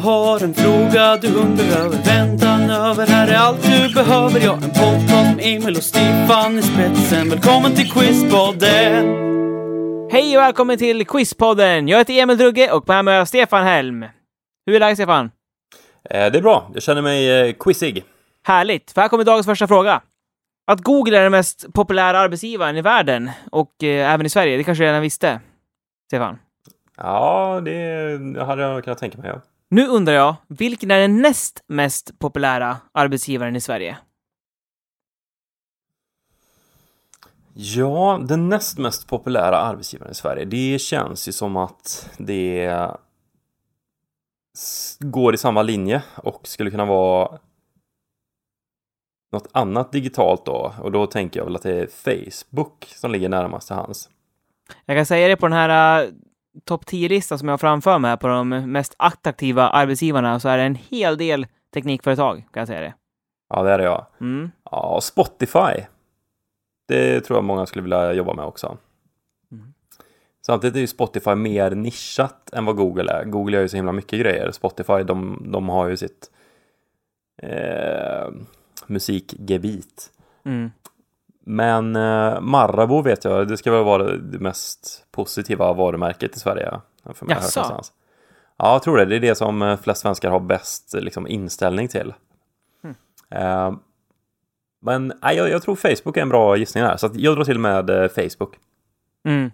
Har 0.00 0.42
en 0.44 0.54
fråga 0.54 1.16
du 1.16 1.34
undrar 1.34 1.64
över, 1.64 1.98
väntan 2.04 2.70
över, 2.70 3.06
här 3.06 3.28
är 3.28 3.36
allt 3.36 3.62
du 3.62 3.94
behöver. 3.94 4.40
Ja, 4.40 4.54
en 4.54 4.60
podcast 4.60 5.36
med 5.36 5.40
Emil 5.40 5.76
och 5.76 5.82
Stefan 5.82 6.58
i 6.58 6.62
spetsen. 6.62 7.28
Välkommen 7.30 7.74
till 7.74 7.90
Quizpodden! 7.92 9.16
Hej 10.12 10.36
och 10.36 10.42
välkommen 10.42 10.78
till 10.78 11.06
Quizpodden! 11.06 11.88
Jag 11.88 11.98
heter 11.98 12.14
Emil 12.22 12.38
Drugge 12.38 12.70
och 12.72 12.88
med 12.88 13.04
mig 13.04 13.14
har 13.14 13.18
jag 13.18 13.28
Stefan 13.28 13.64
Helm. 13.64 14.04
Hur 14.66 14.74
är 14.74 14.80
läget 14.80 14.98
Stefan? 14.98 15.30
Eh, 16.10 16.32
Det 16.32 16.38
är 16.38 16.42
bra. 16.42 16.70
Jag 16.74 16.82
känner 16.82 17.02
mig 17.02 17.48
eh, 17.48 17.52
quizig. 17.54 18.04
Härligt, 18.46 18.90
för 18.90 19.00
här 19.00 19.08
kommer 19.08 19.24
dagens 19.24 19.46
första 19.46 19.66
fråga. 19.68 20.00
Att 20.66 20.80
Google 20.80 21.18
är 21.18 21.22
den 21.22 21.32
mest 21.32 21.72
populära 21.74 22.18
arbetsgivaren 22.18 22.76
i 22.76 22.82
världen 22.82 23.30
och 23.52 23.82
eh, 23.84 24.12
även 24.14 24.26
i 24.26 24.28
Sverige, 24.30 24.56
det 24.56 24.64
kanske 24.64 24.84
du 24.84 24.88
redan 24.88 25.02
visste? 25.02 25.40
Stefan? 26.06 26.38
Ja, 26.96 27.60
det 27.64 28.44
hade 28.46 28.62
jag 28.62 28.84
kunnat 28.84 28.98
tänka 28.98 29.18
mig. 29.18 29.30
Ja. 29.34 29.40
Nu 29.70 29.86
undrar 29.86 30.14
jag, 30.14 30.36
vilken 30.48 30.90
är 30.90 31.00
den 31.00 31.22
näst 31.22 31.64
mest 31.66 32.18
populära 32.18 32.76
arbetsgivaren 32.92 33.56
i 33.56 33.60
Sverige? 33.60 33.98
ja, 37.54 38.20
den 38.22 38.48
näst 38.48 38.78
mest 38.78 39.08
populära 39.08 39.56
arbetsgivaren 39.56 40.12
i 40.12 40.14
Sverige. 40.14 40.44
Det 40.44 40.80
känns 40.80 41.28
ju 41.28 41.32
som 41.32 41.56
att 41.56 42.10
det 42.18 42.74
går 44.98 45.34
i 45.34 45.38
samma 45.38 45.62
linje 45.62 46.02
och 46.16 46.48
skulle 46.48 46.70
kunna 46.70 46.84
vara 46.84 47.38
något 49.32 49.48
annat 49.52 49.92
digitalt 49.92 50.46
då. 50.46 50.74
Och 50.82 50.92
då 50.92 51.06
tänker 51.06 51.40
jag 51.40 51.44
väl 51.44 51.56
att 51.56 51.62
det 51.62 51.80
är 51.80 51.86
Facebook 51.86 52.84
som 52.96 53.10
ligger 53.10 53.28
närmast 53.28 53.66
till 53.66 53.76
hands. 53.76 54.10
Jag 54.84 54.96
kan 54.96 55.06
säga 55.06 55.28
det 55.28 55.36
på 55.36 55.46
den 55.46 55.58
här 55.58 56.04
uh, 56.04 56.12
topp 56.64 56.84
10-listan 56.84 57.38
som 57.38 57.48
jag 57.48 57.52
har 57.52 57.58
framför 57.58 57.98
mig 57.98 58.08
här 58.08 58.16
på 58.16 58.28
de 58.28 58.48
mest 58.48 58.94
attraktiva 58.96 59.68
arbetsgivarna 59.68 60.40
så 60.40 60.48
är 60.48 60.58
det 60.58 60.64
en 60.64 60.78
hel 60.90 61.16
del 61.16 61.46
teknikföretag, 61.74 62.36
kan 62.36 62.60
jag 62.60 62.68
säga 62.68 62.80
det. 62.80 62.94
Ja, 63.48 63.62
det 63.62 63.70
är 63.70 63.78
det 63.78 63.84
ja. 63.84 64.06
Mm. 64.20 64.50
Ja, 64.70 64.94
och 64.96 65.04
Spotify. 65.04 65.86
Det 66.88 67.20
tror 67.20 67.36
jag 67.36 67.44
många 67.44 67.66
skulle 67.66 67.82
vilja 67.82 68.12
jobba 68.12 68.34
med 68.34 68.44
också. 68.44 68.78
Samtidigt 70.46 70.76
är 70.76 70.80
ju 70.80 70.86
Spotify 70.86 71.34
mer 71.34 71.70
nischat 71.70 72.50
än 72.52 72.64
vad 72.64 72.76
Google 72.76 73.12
är. 73.12 73.24
Google 73.24 73.56
gör 73.56 73.62
ju 73.62 73.68
så 73.68 73.76
himla 73.76 73.92
mycket 73.92 74.20
grejer. 74.20 74.50
Spotify, 74.50 75.02
de, 75.02 75.42
de 75.52 75.68
har 75.68 75.88
ju 75.88 75.96
sitt 75.96 76.30
eh, 77.42 78.28
musikgebit. 78.86 80.10
Mm. 80.44 80.70
Men 81.46 81.96
eh, 81.96 82.40
Marabou 82.40 83.02
vet 83.02 83.24
jag, 83.24 83.48
det 83.48 83.56
ska 83.56 83.72
väl 83.72 83.84
vara 83.84 84.16
det 84.16 84.38
mest 84.38 85.06
positiva 85.10 85.72
varumärket 85.72 86.36
i 86.36 86.40
Sverige. 86.40 86.80
För 87.14 87.26
mig, 87.26 87.36
Jaså? 87.36 87.60
någonstans. 87.60 87.92
Ja, 88.56 88.72
jag 88.72 88.82
tror 88.82 88.96
det. 88.96 89.04
Det 89.04 89.16
är 89.16 89.20
det 89.20 89.34
som 89.34 89.62
eh, 89.62 89.76
flest 89.76 90.00
svenskar 90.00 90.30
har 90.30 90.40
bäst 90.40 90.94
liksom, 90.94 91.26
inställning 91.26 91.88
till. 91.88 92.14
Hmm. 92.82 92.94
Eh, 93.30 93.72
men 94.82 95.12
nej, 95.22 95.36
jag, 95.36 95.50
jag 95.50 95.62
tror 95.62 95.76
Facebook 95.76 96.16
är 96.16 96.22
en 96.22 96.28
bra 96.28 96.56
gissning 96.56 96.84
här, 96.84 96.96
så 96.96 97.10
jag 97.14 97.36
drar 97.36 97.44
till 97.44 97.58
med 97.58 97.90
eh, 97.90 98.08
Facebook. 98.08 98.58
Mm. 99.24 99.50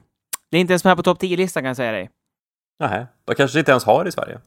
Det 0.50 0.56
är 0.56 0.60
inte 0.60 0.72
ens 0.72 0.84
med 0.84 0.96
på 0.96 1.02
topp 1.02 1.22
10-listan 1.22 1.62
kan 1.62 1.68
jag 1.68 1.76
säga 1.76 1.92
dig. 1.92 2.10
Nej, 2.78 3.06
de 3.24 3.34
kanske 3.34 3.58
inte 3.58 3.70
ens 3.70 3.84
har 3.84 4.04
det 4.04 4.08
i 4.08 4.12
Sverige. 4.12 4.40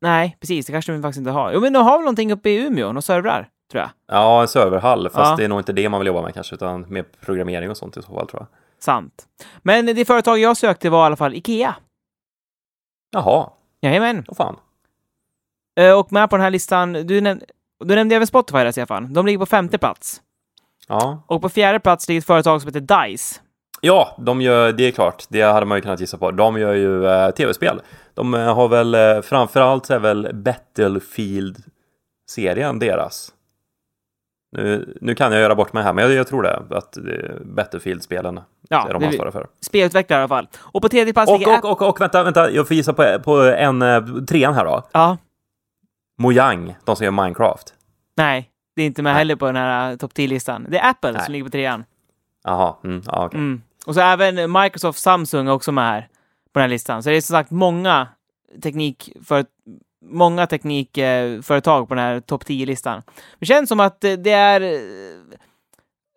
Nej, 0.00 0.36
precis. 0.40 0.66
Det 0.66 0.72
kanske 0.72 0.92
de 0.92 1.02
faktiskt 1.02 1.18
inte 1.18 1.30
har. 1.30 1.52
Jo, 1.52 1.60
men 1.60 1.72
de 1.72 1.84
har 1.84 1.98
väl 1.98 2.04
någonting 2.04 2.32
uppe 2.32 2.50
i 2.50 2.66
Umeå, 2.66 2.86
några 2.86 3.02
servrar, 3.02 3.48
tror 3.70 3.80
jag. 3.82 3.90
Ja, 4.06 4.40
en 4.42 4.48
serverhall, 4.48 5.10
fast 5.10 5.30
Ja. 5.30 5.36
det 5.36 5.44
är 5.44 5.48
nog 5.48 5.60
inte 5.60 5.72
det 5.72 5.88
man 5.88 6.00
vill 6.00 6.06
jobba 6.06 6.22
med 6.22 6.34
kanske, 6.34 6.54
utan 6.54 6.86
mer 6.88 7.04
programmering 7.20 7.70
och 7.70 7.76
sånt 7.76 7.96
i 7.96 8.02
så 8.02 8.14
fall 8.14 8.28
tror 8.28 8.42
jag. 8.42 8.46
Sant. 8.82 9.26
Men 9.62 9.86
det 9.86 10.04
företag 10.04 10.38
jag 10.38 10.56
sökte 10.56 10.90
var 10.90 11.02
i 11.02 11.06
alla 11.06 11.16
fall 11.16 11.34
Ikea. 11.34 11.74
Jaha, 13.10 13.50
Jajamän. 13.80 14.24
vad 14.28 14.36
fan. 14.36 14.56
Eh, 15.80 15.98
Och 15.98 16.12
med 16.12 16.30
på 16.30 16.36
den 16.36 16.42
här 16.44 16.50
listan, 16.50 16.92
du, 16.92 17.20
näm 17.20 17.40
du 17.84 17.94
nämnde 17.94 18.16
även 18.16 18.26
Spotify 18.26 18.58
där, 18.58 18.72
Stefan. 18.72 19.12
De 19.12 19.26
ligger 19.26 19.38
på 19.38 19.46
femte 19.46 19.78
plats. 19.78 20.20
Ja, 20.88 21.22
Och 21.26 21.42
på 21.42 21.48
fjärde 21.48 21.80
plats 21.80 22.08
ligger 22.08 22.20
ett 22.20 22.26
företag 22.26 22.60
som 22.62 22.68
heter 22.74 23.06
DICE. 23.08 23.40
Ja, 23.80 24.16
de 24.18 24.40
gör, 24.42 24.72
det 24.72 24.84
är 24.88 24.92
klart, 24.92 25.24
det 25.28 25.42
hade 25.42 25.66
man 25.66 25.78
ju 25.78 25.82
kunnat 25.82 26.00
gissa 26.00 26.18
på. 26.18 26.30
De 26.30 26.58
gör 26.58 26.74
ju 26.74 27.06
eh, 27.06 27.30
tv-spel. 27.30 27.80
De 28.14 28.34
eh, 28.34 28.54
har 28.54 28.68
väl, 28.68 28.94
eh, 28.94 29.20
framförallt 29.20 29.90
är 29.90 29.98
väl 29.98 30.30
Battlefield-serien 30.34 32.78
deras. 32.78 33.32
Nu, 34.52 34.98
nu 35.00 35.14
kan 35.14 35.32
jag 35.32 35.40
göra 35.40 35.54
bort 35.54 35.72
mig 35.72 35.82
här, 35.82 35.92
men 35.92 36.04
jag, 36.04 36.14
jag 36.14 36.26
tror 36.26 36.42
det, 36.42 36.62
att 36.70 36.96
eh, 36.96 37.02
Battlefield-spelen 37.44 38.40
Ja, 38.68 38.88
är 38.88 38.94
de 38.94 39.04
ansvariga 39.04 39.32
för. 39.32 39.46
Spelutvecklare 39.60 40.20
i 40.20 40.22
alla 40.22 40.28
fall. 40.28 40.48
Och 40.58 40.82
på 40.82 40.88
tredje 40.88 41.12
plats 41.12 41.32
Och, 41.32 41.42
och, 41.42 41.64
och, 41.64 41.88
och 41.88 42.00
vänta, 42.00 42.22
vänta, 42.22 42.50
jag 42.50 42.68
får 42.68 42.76
gissa 42.76 42.92
på, 42.92 43.18
på 43.24 43.36
en, 43.40 43.82
eh, 43.82 44.04
trean 44.28 44.54
här 44.54 44.64
då. 44.64 44.82
Ja. 44.92 45.16
Mojang, 46.18 46.76
de 46.84 46.96
som 46.96 47.04
gör 47.04 47.10
Minecraft. 47.10 47.74
Nej, 48.16 48.50
det 48.76 48.82
är 48.82 48.86
inte 48.86 49.02
med 49.02 49.12
Nej. 49.12 49.18
heller 49.18 49.36
på 49.36 49.46
den 49.46 49.56
här 49.56 49.96
topp 49.96 50.12
10-listan. 50.14 50.66
Det 50.68 50.78
är 50.78 50.90
Apple 50.90 51.12
Nej. 51.12 51.24
som 51.24 51.32
ligger 51.32 51.44
på 51.44 51.50
trean. 51.50 51.84
Jaha, 52.44 52.74
mm, 52.84 53.02
ja, 53.06 53.26
okej. 53.26 53.38
Mm. 53.38 53.62
Och 53.86 53.94
så 53.94 54.00
även 54.00 54.52
Microsoft 54.52 54.98
Samsung 54.98 55.48
är 55.48 55.52
också 55.52 55.72
med 55.72 55.84
här 55.84 56.00
på 56.52 56.58
den 56.58 56.62
här 56.62 56.68
listan. 56.68 57.02
Så 57.02 57.10
det 57.10 57.16
är 57.16 57.20
som 57.20 57.34
sagt 57.34 57.50
många 57.50 58.08
teknikför, 58.62 59.44
många 60.02 60.46
teknikföretag 60.46 61.88
på 61.88 61.94
den 61.94 62.04
här 62.04 62.20
topp 62.20 62.44
10-listan. 62.44 63.02
Det 63.38 63.46
känns 63.46 63.68
som 63.68 63.80
att 63.80 64.00
det 64.00 64.30
är 64.30 64.60
eh, 64.60 64.78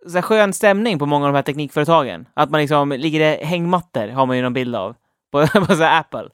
så 0.08 0.14
här 0.14 0.22
skön 0.22 0.54
stämning 0.54 1.00
på 1.00 1.06
många 1.06 1.26
av 1.26 1.34
de 1.34 1.36
här 1.36 1.44
teknikföretagen. 1.44 2.26
Att 2.34 2.50
man 2.50 2.62
liksom 2.62 2.92
ligger 2.92 3.42
i 3.42 3.46
hängmattor, 3.46 4.08
har 4.08 4.26
man 4.26 4.38
ju 4.38 4.44
någon 4.44 4.54
bild 4.54 4.76
av, 4.76 4.96
på, 5.32 5.48
på 5.68 5.76
så 5.76 5.84
här 5.84 6.00
Apple. 6.00 6.30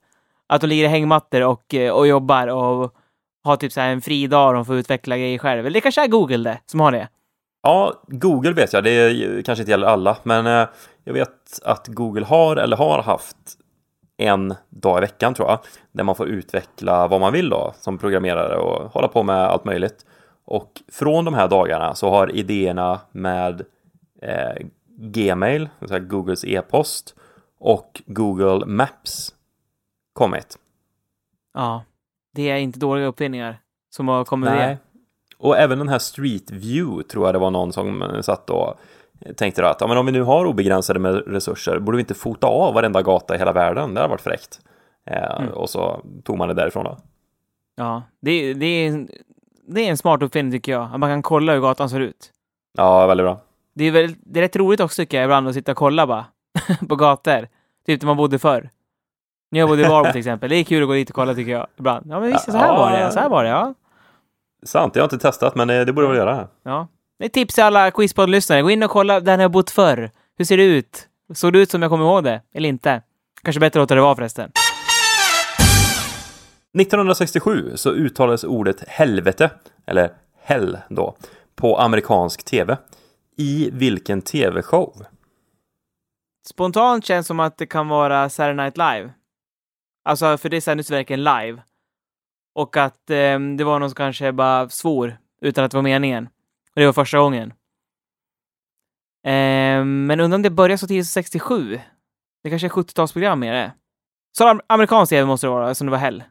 Att 0.48 0.62
de 0.62 0.68
ligger 0.68 0.86
i 0.86 0.88
hängmattor 0.88 1.42
och, 1.42 1.74
eh, 1.74 1.92
och 1.92 2.08
jobbar 2.08 2.48
och 2.48 2.96
har 3.44 3.56
typ 3.56 3.72
så 3.72 3.82
här 3.82 3.90
en 3.90 4.02
fri 4.02 4.28
dag 4.28 4.48
och 4.48 4.54
de 4.54 4.66
får 4.66 4.76
utveckla 4.76 5.18
grejer 5.18 5.38
själv. 5.38 5.60
Eller 5.60 5.74
det 5.74 5.82
kanske 5.82 6.04
är 6.04 6.08
Google 6.08 6.50
det, 6.50 6.60
som 6.66 6.80
har 6.80 6.92
det. 6.92 7.08
Ja, 7.64 8.04
Google 8.08 8.54
vet 8.54 8.74
jag, 8.74 8.84
det 8.84 9.46
kanske 9.46 9.62
inte 9.62 9.72
gäller 9.72 9.88
alla, 9.88 10.18
men 10.24 10.48
eh, 10.48 10.68
jag 11.04 11.14
vet 11.14 11.60
att 11.64 11.88
Google 11.88 12.26
har 12.26 12.56
eller 12.56 12.78
har 12.78 13.02
haft 13.02 13.38
en 14.20 14.56
dag 14.70 14.98
i 14.98 15.02
veckan 15.02 15.34
tror 15.34 15.50
jag, 15.50 15.60
där 15.92 16.04
man 16.04 16.16
får 16.16 16.28
utveckla 16.28 17.08
vad 17.08 17.22
man 17.22 17.34
vill 17.34 17.50
då 17.50 17.74
som 17.80 17.98
programmerare 17.98 18.58
och 18.58 18.92
hålla 18.92 19.08
på 19.08 19.24
med 19.24 19.36
allt 19.36 19.66
möjligt. 19.66 20.06
Och 20.46 20.82
från 20.92 21.26
de 21.26 21.34
här 21.34 21.48
dagarna 21.48 21.96
så 21.96 22.10
har 22.10 22.36
idéerna 22.36 23.00
med 23.12 23.66
eh, 24.22 24.68
Gmail, 24.98 25.70
så 25.88 25.94
här 25.94 26.00
Googles 26.00 26.46
e-post 26.46 27.16
och 27.60 28.02
Google 28.06 28.66
Maps 28.66 29.36
kommit. 30.14 30.58
Ja, 31.54 31.84
det 32.36 32.50
är 32.50 32.58
inte 32.58 32.80
dåliga 32.80 33.06
uppfinningar 33.06 33.58
som 33.90 34.08
har 34.08 34.26
kommit 34.26 34.50
Nej. 34.50 34.68
med. 34.68 34.78
Och 35.38 35.58
även 35.58 35.80
den 35.80 35.90
här 35.90 36.00
Street 36.00 36.52
View 36.52 37.04
tror 37.04 37.26
jag 37.26 37.36
det 37.36 37.40
var 37.40 37.52
någon 37.52 37.74
som 37.74 38.20
satt 38.22 38.50
och 38.50 38.80
tänkte 39.36 39.62
då 39.62 39.68
att 39.68 39.82
ja, 39.82 39.88
men 39.88 39.98
om 39.98 40.06
vi 40.06 40.12
nu 40.12 40.22
har 40.22 40.46
obegränsade 40.46 41.00
med 41.00 41.24
resurser 41.28 41.80
borde 41.80 41.96
vi 41.96 42.02
inte 42.02 42.14
fota 42.14 42.48
av 42.48 42.74
varenda 42.74 43.02
gata 43.02 43.36
i 43.36 43.38
hela 43.38 43.52
världen? 43.52 43.94
Det 43.94 44.00
hade 44.02 44.12
varit 44.12 44.22
fräckt. 44.22 44.60
Eh, 45.06 45.46
Och 45.54 45.70
så 45.70 46.02
tog 46.24 46.38
man 46.38 46.48
det 46.48 46.54
därifrån 46.54 46.84
då. 46.84 46.98
Ja, 47.76 48.04
det, 48.22 48.54
det, 48.54 48.66
är, 48.66 49.08
det 49.68 49.82
är 49.82 49.90
en 49.90 49.98
smart 49.98 50.22
uppfinning 50.22 50.52
tycker 50.52 50.72
jag. 50.72 50.90
Att 50.94 51.00
man 51.00 51.10
kan 51.10 51.22
kolla 51.22 51.54
hur 51.54 51.62
gatan 51.62 51.90
ser 51.90 52.00
ut. 52.00 52.32
Ja, 52.78 53.08
väldigt 53.08 53.26
bra. 53.26 53.40
Det 53.74 53.84
är, 53.84 53.92
väl, 53.92 54.16
det 54.20 54.40
är 54.40 54.44
rätt 54.44 54.56
roligt 54.56 54.80
också 54.80 55.02
tycker 55.02 55.18
jag 55.18 55.24
ibland 55.24 55.48
att 55.48 55.54
sitta 55.54 55.72
och 55.72 55.78
kolla 55.78 56.08
bara 56.08 56.26
på 56.90 56.96
gator. 56.96 57.48
Typ 57.86 58.00
där 58.00 58.08
man 58.08 58.18
bodde 58.18 58.40
förr. 58.40 58.70
När 59.52 59.60
jag 59.60 59.70
bodde 59.70 59.82
i 59.82 59.90
Varberg 59.90 60.12
till 60.12 60.20
exempel. 60.20 60.50
Det 60.50 60.56
är 60.56 60.64
kul 60.64 60.82
att 60.84 60.88
gå 60.88 60.94
dit 60.94 61.10
och 61.10 61.16
kolla 61.16 61.34
tycker 61.36 61.52
jag 61.52 61.68
ibland. 61.78 62.06
Ja 62.12 62.20
men 62.20 62.32
visst, 62.32 62.46
så 62.52 62.58
här 62.58 62.68
Ja. 62.68 62.76
var 62.78 62.92
det. 62.92 63.12
Så 63.12 63.20
här 63.20 63.30
var 63.30 63.44
det, 63.44 63.50
ja. 63.50 63.74
Sant, 64.64 64.96
jag 64.96 65.04
har 65.04 65.06
inte 65.06 65.18
testat 65.18 65.56
men 65.56 65.68
det, 65.68 65.86
det 65.86 65.94
borde 65.94 66.08
jag 66.08 66.12
väl 66.14 66.18
göra. 66.20 66.48
ja. 66.64 66.88
Det 67.20 67.26
är 67.26 67.28
ett 67.28 67.34
tips 67.34 67.54
till 67.54 67.64
alla 67.64 67.92
Quizpod-lyssnare. 67.92 68.62
Gå 68.62 68.72
in 68.72 68.84
och 68.84 68.92
kolla 68.92 69.20
där 69.20 69.38
ni 69.38 69.44
har 69.44 69.50
bott 69.50 69.70
förr. 69.70 70.12
Hur 70.38 70.46
ser 70.46 70.58
det 70.58 70.64
ut? 70.64 71.08
Såg 71.34 71.54
det 71.54 71.60
ut 71.60 71.72
som 71.72 71.82
jag 71.82 71.92
kommer 71.92 72.06
ihåg 72.06 72.24
det? 72.24 72.42
Eller 72.54 72.70
inte? 72.70 73.02
Kanske 73.44 73.60
bättre 73.60 73.80
låta 73.80 73.96
det 73.96 74.02
vara 74.02 74.16
förresten. 74.16 74.52
1967 76.80 77.72
så 77.76 77.92
uttalades 77.92 78.44
ordet 78.44 78.84
helvete, 78.88 79.52
eller 79.86 80.14
hell 80.42 80.78
då, 80.90 81.16
på 81.56 81.80
amerikansk 81.80 82.46
tv. 82.46 82.78
I 83.38 83.70
vilken 83.74 84.22
tv-show? 84.22 85.06
Spontant 86.50 87.06
känns 87.06 87.28
som 87.28 87.40
att 87.40 87.58
det 87.58 87.66
kan 87.66 87.88
vara 87.88 88.30
Saturday 88.30 88.56
Night 88.56 88.78
Live. 88.78 89.14
Alltså, 90.06 90.38
för 90.38 90.50
det 90.50 90.62
sändes 90.62 90.92
verkligen 90.92 91.24
live. 91.24 91.62
Och 92.56 92.78
att 92.78 93.10
eh, 93.10 93.40
det 93.58 93.64
var 93.64 93.80
någon 93.80 93.90
som 93.90 93.96
kanske 93.96 94.32
bara 94.32 94.70
svor 94.70 95.18
utan 95.42 95.66
att 95.66 95.72
det 95.72 95.78
var 95.78 95.82
meningen. 95.84 96.30
Och 96.76 96.80
det 96.82 96.86
var 96.86 96.94
första 96.94 97.20
gången. 97.20 97.54
Eh, 99.24 99.86
men 99.86 100.20
undrar 100.20 100.36
om 100.36 100.42
det 100.42 100.50
började 100.50 100.78
så 100.78 100.88
tidigt 100.88 101.06
som 101.06 101.12
67? 101.24 101.80
Det 102.44 102.50
kanske 102.50 102.68
är 102.68 102.70
70-talsprogram 102.70 103.46
är 103.46 103.54
det. 103.54 103.74
Så 104.38 104.44
am- 104.48 104.62
amerikansk 104.68 105.10
tv 105.10 105.26
måste 105.26 105.48
det 105.48 105.52
vara, 105.52 105.76
som 105.76 105.88
det 105.88 105.92
var 105.92 105.98
Hell. 105.98 106.24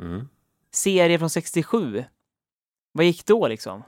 Mm. 0.00 0.28
Serie 0.72 1.18
från 1.18 1.30
67. 1.30 2.04
Vad 2.92 3.04
gick 3.06 3.26
då 3.26 3.48
liksom? 3.48 3.82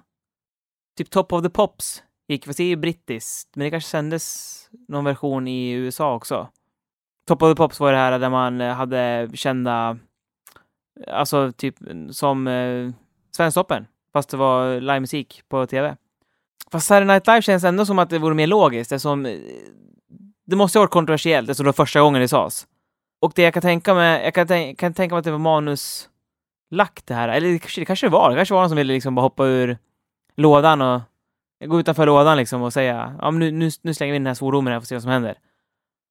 Typ 0.97 1.11
Top 1.11 1.33
of 1.33 1.43
the 1.43 1.51
Pops 1.51 2.03
gick, 2.29 2.47
fast 2.47 2.57
det 2.57 2.65
är 2.65 2.69
ju 2.69 2.77
brittiskt, 2.77 3.57
men 3.57 3.65
det 3.65 3.71
kanske 3.71 3.91
sändes 3.91 4.69
någon 4.89 5.05
version 5.05 5.49
i 5.49 5.71
USA 5.71 6.15
också. 6.15 6.49
Top 7.27 7.43
of 7.43 7.51
the 7.53 7.57
Pops 7.57 7.81
var 7.81 7.93
det 7.93 7.99
här 7.99 8.19
där 8.19 8.31
man 8.31 8.61
eh, 8.61 8.75
hade 8.75 9.31
kända, 9.35 9.99
alltså 11.07 11.53
typ 11.53 11.77
som 12.11 12.47
eh, 12.47 12.91
Svensktoppen, 13.31 13.87
fast 14.15 14.31
det 14.31 14.37
var 14.37 14.81
livemusik 14.81 15.43
på 15.49 15.67
tv. 15.67 15.97
Fast 16.73 16.87
Saturday 16.87 17.07
Night 17.07 17.27
Live 17.27 17.43
känns 17.43 17.65
ändå 17.65 17.87
som 17.87 17.99
att 17.99 18.11
det 18.11 18.19
vore 18.19 18.35
mer 18.35 18.47
logiskt, 18.47 18.93
eftersom 18.93 19.27
eh, 19.27 19.39
det 20.47 20.57
måste 20.57 20.79
ha 20.79 20.83
varit 20.83 20.91
kontroversiellt, 20.91 21.51
eftersom 21.51 21.65
det 21.65 21.69
var 21.69 21.85
första 21.85 22.01
gången 22.01 22.21
det 22.21 22.29
sades. 22.29 22.67
Och 23.21 23.33
det 23.35 23.43
jag 23.43 23.55
kan 23.55 23.63
tänka 23.63 23.95
mig, 23.95 24.25
jag 24.25 24.35
kan, 24.35 24.47
tänka, 24.47 24.81
kan 24.81 24.95
tänka 24.95 25.15
mig 25.15 25.19
att 25.19 25.25
det 25.25 25.31
var 25.31 25.39
manuslagt 25.39 27.07
det 27.07 27.15
här, 27.15 27.29
eller 27.29 27.49
det 27.49 27.59
kanske 27.59 27.81
det, 27.81 27.85
kanske 27.85 28.09
var, 28.09 28.31
det 28.31 28.37
kanske 28.37 28.55
var 28.55 28.61
någon 28.61 28.71
som 28.71 28.77
ville 28.77 28.93
liksom 28.93 29.15
bara 29.15 29.23
hoppa 29.23 29.47
ur 29.47 29.79
lådan 30.37 30.83
och 30.83 31.01
gå 31.67 31.81
utanför 31.81 32.07
lådan 32.07 32.37
liksom 32.37 32.63
och 32.63 32.73
säga 32.73 33.17
ja, 33.21 33.31
men 33.31 33.41
nu, 33.41 33.51
nu, 33.51 33.71
nu 33.83 33.95
slänger 33.95 34.13
vi 34.13 34.17
in 34.17 34.23
den 34.23 34.31
här 34.31 34.35
svordomen 34.35 34.71
här 34.71 34.77
och 34.79 34.83
får 34.83 34.87
se 34.87 34.95
vad 34.95 35.03
som 35.03 35.11
händer. 35.11 35.39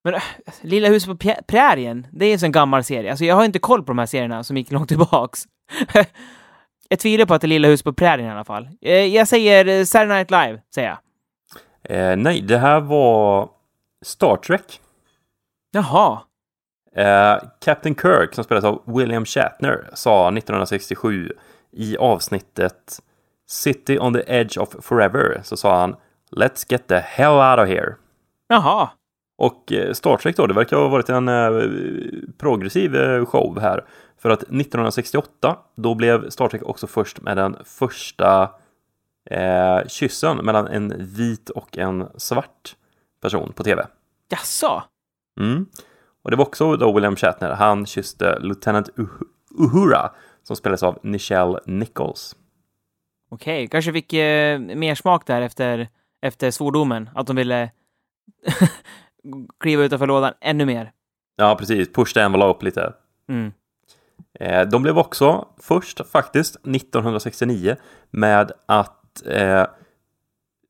Men 0.04 0.14
äh, 0.14 0.22
Lilla 0.62 0.88
huset 0.88 1.10
på 1.20 1.36
prärien, 1.48 2.08
det 2.12 2.26
är 2.26 2.28
ju 2.28 2.34
en 2.34 2.40
sån 2.40 2.52
gammal 2.52 2.84
serie. 2.84 3.10
Alltså 3.10 3.26
jag 3.26 3.36
har 3.36 3.46
inte 3.46 3.60
koll 3.60 3.84
på 3.84 3.92
de 3.92 4.00
här 4.00 4.06
serierna 4.06 4.44
som 4.44 4.58
gick 4.58 4.72
långt 4.72 4.90
tillbaks. 4.90 5.44
jag 6.94 7.00
tvivlar 7.00 7.26
på 7.26 7.34
att 7.34 7.42
det 7.42 7.48
Lilla 7.48 7.68
huset 7.68 7.84
på 7.86 7.94
prärien 7.94 8.28
i 8.28 8.32
alla 8.32 8.44
fall. 8.44 8.70
Eh, 8.82 8.94
Jag 9.06 9.28
säger 9.28 9.68
eh, 9.68 9.84
Saturday 9.86 10.18
Night 10.18 10.32
Live, 10.32 10.62
säger 10.76 10.88
jag. 10.88 10.98
Eh, 12.12 12.16
nej, 12.18 12.42
det 12.42 12.58
här 12.58 12.80
var 12.80 13.50
Star 14.06 14.36
Trek. 14.38 14.82
Jaha. 15.72 16.22
Eh, 16.96 17.38
Captain 17.66 17.96
Kirk, 17.96 18.34
som 18.36 18.44
spelas 18.44 18.64
av 18.64 18.82
William 18.86 19.26
Shatner, 19.26 19.90
sa 19.94 20.28
1967 20.32 21.32
i 21.72 21.98
avsnittet 21.98 23.00
City 23.50 24.00
on 24.00 24.14
the 24.14 24.24
Edge 24.28 24.58
of 24.58 24.70
Forever, 24.82 25.42
så 25.44 25.58
sa 25.58 25.80
han 25.80 25.96
Let's 26.32 26.66
get 26.72 26.88
the 26.88 27.00
hell 27.00 27.34
out 27.52 27.60
of 27.60 27.68
here. 27.68 27.96
Jaha. 28.50 28.90
Och 29.44 29.72
eh, 29.72 29.94
Star 29.94 30.18
Trek 30.18 30.38
då, 30.38 30.48
det 30.48 30.54
verkar 30.54 30.78
ha 30.78 30.88
varit 30.88 31.10
en 31.10 31.28
eh, 31.28 31.52
progressiv 32.38 32.96
eh, 32.96 33.26
show 33.26 33.60
här. 33.62 33.86
För 34.18 34.30
att 34.30 34.44
1968, 34.44 35.58
då 35.76 35.96
blev 35.96 36.30
Star 36.30 36.48
Trek 36.48 36.64
också 36.64 36.88
först 36.88 37.22
med 37.22 37.38
den 37.38 37.56
första 37.66 38.50
eh, 39.30 39.88
kyssen 39.88 40.38
mellan 40.38 40.68
en 40.68 40.94
vit 40.98 41.50
och 41.50 41.78
en 41.78 42.08
svart 42.18 42.76
person 43.22 43.54
på 43.54 43.64
tv. 43.64 43.88
Jaså? 44.30 44.84
Mm. 45.40 45.66
Och 46.24 46.32
det 46.32 46.38
var 46.38 46.46
också 46.46 46.76
då 46.76 46.94
William 46.94 47.16
Shatner, 47.16 47.50
han 47.50 47.86
kysste 47.86 48.40
Lieutenant 48.40 48.90
Uh- 48.90 49.24
Uhura 49.60 50.12
som 50.44 50.56
spelas 50.56 50.84
av 50.84 51.00
Nichelle 51.04 51.60
Nichols. 51.66 52.36
Okej, 53.30 53.68
kanske 53.68 53.94
fick 53.94 54.14
eh, 54.14 54.60
mer 54.60 54.96
smak 54.96 55.28
där 55.28 55.42
efter, 55.42 55.88
efter 56.22 56.52
svordomen. 56.52 57.10
Att 57.16 57.28
de 57.28 57.36
ville 57.36 57.72
kliva 59.60 59.84
utanför 59.84 60.08
lådan 60.08 60.34
ännu 60.42 60.66
mer. 60.66 60.92
Ja, 61.36 61.56
precis. 61.56 61.94
Push 61.94 62.14
the 62.14 62.20
envelope 62.20 62.66
lite. 62.66 62.94
Mm. 63.30 63.52
Eh, 64.40 64.68
de 64.68 64.84
blev 64.84 64.98
också 64.98 65.48
först 65.58 66.02
faktiskt 66.12 66.56
1969 66.56 67.76
med 68.12 68.52
att 68.66 69.26
eh, 69.26 69.66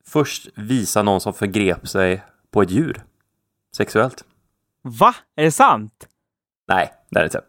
först 0.06 0.48
visa 0.54 1.02
någon 1.02 1.20
som 1.20 1.34
förgrep 1.34 1.88
sig 1.88 2.22
på 2.50 2.62
ett 2.62 2.70
djur 2.70 3.02
sexuellt. 3.76 4.24
Va? 4.82 5.14
Är 5.36 5.44
det 5.44 5.50
sant? 5.50 6.08
Nej, 6.68 6.92
det 7.10 7.18
är 7.18 7.22
det 7.22 7.26
inte. 7.26 7.40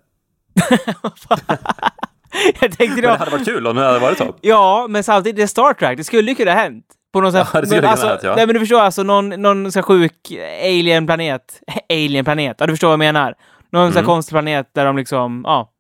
jag 2.62 2.72
tänkte 2.72 2.88
Men 2.88 2.96
då... 2.96 3.02
det 3.02 3.18
hade 3.18 3.32
varit 3.32 3.46
kul 3.46 3.68
om 3.68 3.76
det 3.76 3.86
hade 3.86 4.00
varit 4.00 4.18
så. 4.18 4.36
Ja, 4.42 4.86
men 4.90 5.04
samtidigt, 5.04 5.36
det 5.36 5.44
är 5.44 5.48
Star 5.48 5.74
Trek. 5.74 5.98
Det 5.98 6.04
skulle 6.04 6.32
ju 6.32 6.36
kunna 6.36 6.52
ha 6.52 6.60
hänt. 6.60 6.86
På 7.16 7.22
någon 7.22 7.32
sån 7.32 7.38
här- 7.42 7.48
Ja, 7.54 7.62
det 7.62 7.68
skulle 7.68 7.82
men 7.82 7.90
alltså, 7.90 8.20
ja. 8.28 8.36
Nej, 8.36 8.46
men 8.46 8.54
du 8.54 8.60
förstår, 8.60 8.80
alltså 8.80 9.04
någon, 9.04 9.30
någon 9.30 9.72
sån 9.72 9.80
här 9.80 9.84
sjuk 9.84 10.32
alien-planet. 10.64 11.62
Alien-planet, 11.90 12.56
ja 12.60 12.68
du 12.68 12.74
förstår 12.74 12.88
vad 12.88 12.94
jag 12.94 13.00
menar. 13.00 13.36
Någon 13.72 13.88
sån 13.92 13.94
här 13.94 14.00
Mm. 14.00 14.06
konstig 14.06 14.34
planet 14.34 14.70
där 14.74 14.86
de 14.86 14.98
liksom, 14.98 15.42
ja. 15.48 15.72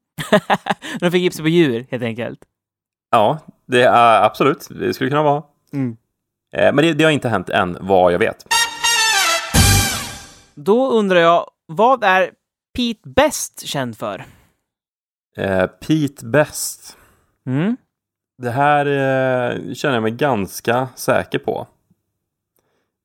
de 0.99 1.11
fick 1.11 1.21
gipsa 1.21 1.43
på 1.43 1.49
djur, 1.49 1.87
helt 1.91 2.03
enkelt. 2.03 2.39
Ja, 3.11 3.39
det 3.67 3.83
är 3.83 4.23
absolut. 4.23 4.67
Det 4.69 4.93
skulle 4.93 5.09
kunna 5.09 5.23
vara. 5.23 5.43
Mm. 5.73 5.97
Eh, 6.57 6.73
men 6.73 6.75
det, 6.85 6.93
det 6.93 7.03
har 7.03 7.11
inte 7.11 7.29
hänt 7.29 7.49
än, 7.49 7.77
vad 7.81 8.13
jag 8.13 8.19
vet. 8.19 8.45
Då 10.55 10.91
undrar 10.91 11.19
jag, 11.19 11.49
vad 11.65 12.03
är 12.03 12.31
Pete 12.77 13.09
Best 13.09 13.67
känd 13.67 13.97
för? 13.97 14.25
Eh, 15.37 15.65
Pete 15.67 16.25
Best. 16.25 16.97
Mm? 17.47 17.77
Det 18.37 18.49
här 18.49 18.85
eh, 18.85 19.73
känner 19.73 19.95
jag 19.95 20.03
mig 20.03 20.11
ganska 20.11 20.87
säker 20.95 21.39
på. 21.39 21.67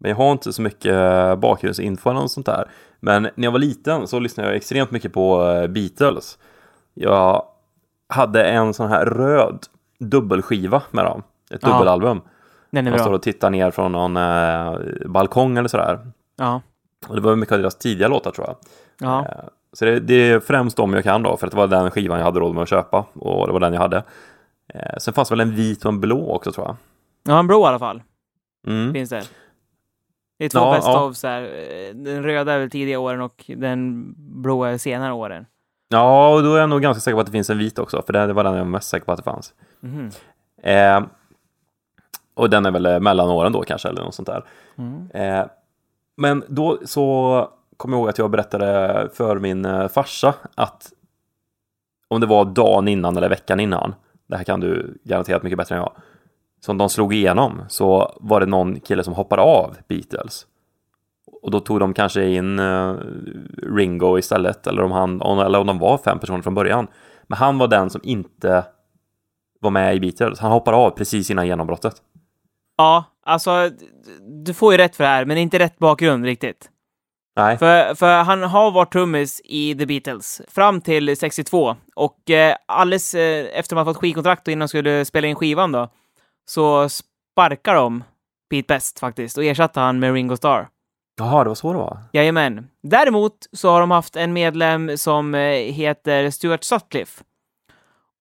Men 0.00 0.08
jag 0.08 0.16
har 0.16 0.32
inte 0.32 0.52
så 0.52 0.62
mycket 0.62 0.92
eh, 0.94 1.36
bakgrundsinfo 1.36 2.10
eller 2.10 2.20
något 2.20 2.30
sånt 2.30 2.46
där. 2.46 2.70
Men 3.00 3.22
när 3.22 3.44
jag 3.44 3.52
var 3.52 3.58
liten 3.58 4.06
så 4.06 4.18
lyssnade 4.18 4.48
jag 4.48 4.56
extremt 4.56 4.90
mycket 4.90 5.12
på 5.12 5.48
eh, 5.50 5.66
Beatles. 5.66 6.38
Jag 6.94 7.44
hade 8.08 8.44
en 8.44 8.74
sån 8.74 8.88
här 8.88 9.06
röd 9.06 9.66
dubbelskiva 9.98 10.82
med 10.90 11.04
dem. 11.04 11.22
Ett 11.50 11.60
Ja. 11.62 11.68
dubbelalbum. 11.68 12.20
Den 12.70 12.86
är 12.86 12.90
Man 12.90 13.00
står 13.00 13.12
och 13.12 13.22
tittar 13.22 13.50
ner 13.50 13.70
från 13.70 13.92
någon 13.92 14.16
eh, 14.16 14.78
balkong 15.06 15.58
eller 15.58 15.68
sådär. 15.68 15.98
Ja. 16.36 16.60
Och 17.08 17.14
det 17.16 17.20
var 17.22 17.36
mycket 17.36 17.52
av 17.52 17.58
deras 17.58 17.78
tidiga 17.78 18.08
låtar 18.08 18.30
tror 18.30 18.46
jag. 18.46 18.56
Ja. 19.08 19.20
Eh, 19.20 19.44
Så 19.72 19.84
det, 19.84 20.00
det 20.00 20.14
är 20.30 20.40
främst 20.40 20.76
de 20.76 20.94
jag 20.94 21.04
kan 21.04 21.22
då, 21.22 21.36
för 21.36 21.46
att 21.46 21.50
det 21.50 21.56
var 21.56 21.66
den 21.66 21.90
skivan 21.90 22.18
jag 22.18 22.24
hade 22.24 22.40
råd 22.40 22.54
med 22.54 22.62
att 22.62 22.68
köpa. 22.68 23.04
Och 23.14 23.46
det 23.46 23.52
var 23.52 23.60
den 23.60 23.72
jag 23.72 23.80
hade. 23.80 24.02
Eh, 24.74 24.96
Sen 24.98 25.14
fanns 25.14 25.30
väl 25.32 25.40
en 25.40 25.54
vit 25.54 25.84
och 25.84 25.88
en 25.92 26.00
blå 26.00 26.32
också 26.34 26.52
tror 26.52 26.66
jag. 26.66 26.76
Ja, 27.22 27.38
en 27.38 27.46
bro 27.46 27.62
i 27.62 27.66
alla 27.66 27.78
fall. 27.78 28.02
Mm. 28.66 28.92
Finns 28.92 29.10
det. 29.10 29.22
Det 30.38 30.44
är 30.44 30.48
två 30.48 30.58
Ja, 30.58 30.72
best 30.74 30.86
ja. 30.86 31.04
of 31.04 31.16
så 31.16 31.26
här. 31.28 31.42
eh, 31.42 31.94
Den 31.94 32.22
röda 32.22 32.52
är 32.52 32.58
väl 32.58 32.70
tidiga 32.70 32.98
åren 32.98 33.20
och 33.20 33.44
den 33.56 34.14
blå 34.16 34.64
är 34.64 34.78
senare 34.78 35.12
åren. 35.12 35.46
Ja, 35.88 36.34
och 36.34 36.42
då 36.42 36.54
är 36.54 36.60
jag 36.60 36.68
nog 36.70 36.82
ganska 36.82 37.00
säker 37.00 37.14
på 37.14 37.20
att 37.20 37.26
det 37.26 37.32
finns 37.32 37.50
en 37.50 37.58
vit 37.58 37.78
också, 37.78 38.02
för 38.06 38.12
det 38.12 38.32
var 38.32 38.44
den 38.44 38.52
jag 38.54 38.64
var 38.64 38.70
mest 38.70 38.88
säker 38.88 39.06
på 39.06 39.12
att 39.12 39.18
det 39.18 39.22
fanns. 39.24 39.54
Mhm. 39.80 40.10
Eh, 40.62 41.00
och 42.34 42.50
den 42.50 42.66
är 42.66 42.70
väl 42.70 42.86
eh, 42.86 43.00
mellan 43.00 43.28
åren 43.30 43.52
då 43.52 43.62
kanske, 43.62 43.88
eller 43.88 44.02
något 44.02 44.14
sånt 44.14 44.28
där. 44.28 44.44
Mm. 44.78 45.10
Eh, 45.10 45.46
men 46.16 46.44
då 46.48 46.78
så 46.84 47.48
kommer 47.76 47.96
jag 47.96 48.00
ihåg 48.00 48.08
att 48.08 48.18
jag 48.18 48.30
berättade 48.30 49.08
för 49.14 49.38
min 49.38 49.64
eh, 49.64 49.88
farsa 49.88 50.34
att 50.54 50.92
om 52.08 52.20
det 52.20 52.26
var 52.26 52.44
dagen 52.44 52.88
innan 52.88 53.16
eller 53.16 53.28
veckan 53.28 53.60
innan, 53.60 53.94
det 54.30 54.36
här 54.36 54.44
kan 54.44 54.60
du 54.60 54.98
garanterat 55.04 55.42
mycket 55.42 55.58
bättre 55.58 55.74
än 55.74 55.80
jag, 55.80 55.92
som 56.60 56.78
de 56.78 56.88
slog 56.88 57.14
igenom 57.14 57.62
så 57.68 58.18
var 58.20 58.40
det 58.40 58.46
någon 58.46 58.80
kille 58.80 59.04
som 59.04 59.14
hoppade 59.14 59.42
av 59.42 59.76
Beatles. 59.88 60.46
Och 61.42 61.50
då 61.50 61.60
tog 61.60 61.80
de 61.80 61.94
kanske 61.94 62.24
in 62.24 62.58
eh, 62.58 62.94
Ringo 63.76 64.18
istället, 64.18 64.66
eller 64.66 64.82
om, 64.82 64.92
han, 64.92 65.20
eller 65.20 65.58
om 65.58 65.66
de 65.66 65.78
var 65.78 65.98
fem 65.98 66.18
personer 66.18 66.42
från 66.42 66.54
början. 66.54 66.86
Men 67.26 67.38
han 67.38 67.58
var 67.58 67.68
den 67.68 67.90
som 67.90 68.00
inte 68.04 68.64
var 69.60 69.70
med 69.70 69.96
i 69.96 70.00
Beatles. 70.00 70.40
Han 70.40 70.52
hoppade 70.52 70.76
av 70.76 70.90
precis 70.90 71.30
innan 71.30 71.46
genombrottet. 71.46 71.94
Ja, 72.76 73.04
alltså 73.22 73.70
du 74.44 74.54
får 74.54 74.72
ju 74.72 74.78
rätt 74.78 74.96
för 74.96 75.04
det 75.04 75.10
här, 75.10 75.24
men 75.24 75.38
inte 75.38 75.58
rätt 75.58 75.78
bakgrund 75.78 76.24
riktigt. 76.24 76.70
Nej, 77.40 77.58
För, 77.58 77.94
för 77.94 78.22
han 78.22 78.42
har 78.42 78.70
varit 78.70 78.92
trummis 78.92 79.40
i 79.44 79.74
The 79.74 79.86
Beatles 79.86 80.42
fram 80.48 80.80
till 80.80 81.16
62 81.16 81.76
och 81.94 82.30
eh, 82.30 82.56
alldeles 82.66 83.14
eh, 83.14 83.58
efter 83.58 83.76
man 83.76 83.84
fått 83.84 83.96
skivkontrakt 83.96 84.48
och 84.48 84.52
innan 84.52 84.66
de 84.66 84.68
skulle 84.68 85.04
spela 85.04 85.28
in 85.28 85.34
skivan 85.34 85.72
då 85.72 85.88
så 86.50 86.88
sparkar 86.88 87.74
de 87.74 88.04
Pete 88.50 88.74
Best 88.74 89.00
faktiskt 89.00 89.38
och 89.38 89.44
ersatte 89.44 89.80
han 89.80 89.98
med 89.98 90.12
Ringo 90.12 90.36
Starr. 90.36 90.68
Jaha, 91.18 91.44
det 91.44 91.50
var 91.50 91.54
så 91.54 91.72
det 91.72 91.78
var. 91.78 91.98
Jajamän. 92.12 92.68
Däremot 92.82 93.34
så 93.52 93.70
har 93.70 93.80
de 93.80 93.90
haft 93.90 94.16
en 94.16 94.32
medlem 94.32 94.98
som 94.98 95.34
eh, 95.34 95.40
heter 95.50 96.30
Stuart 96.30 96.64
Sutcliffe. 96.64 97.22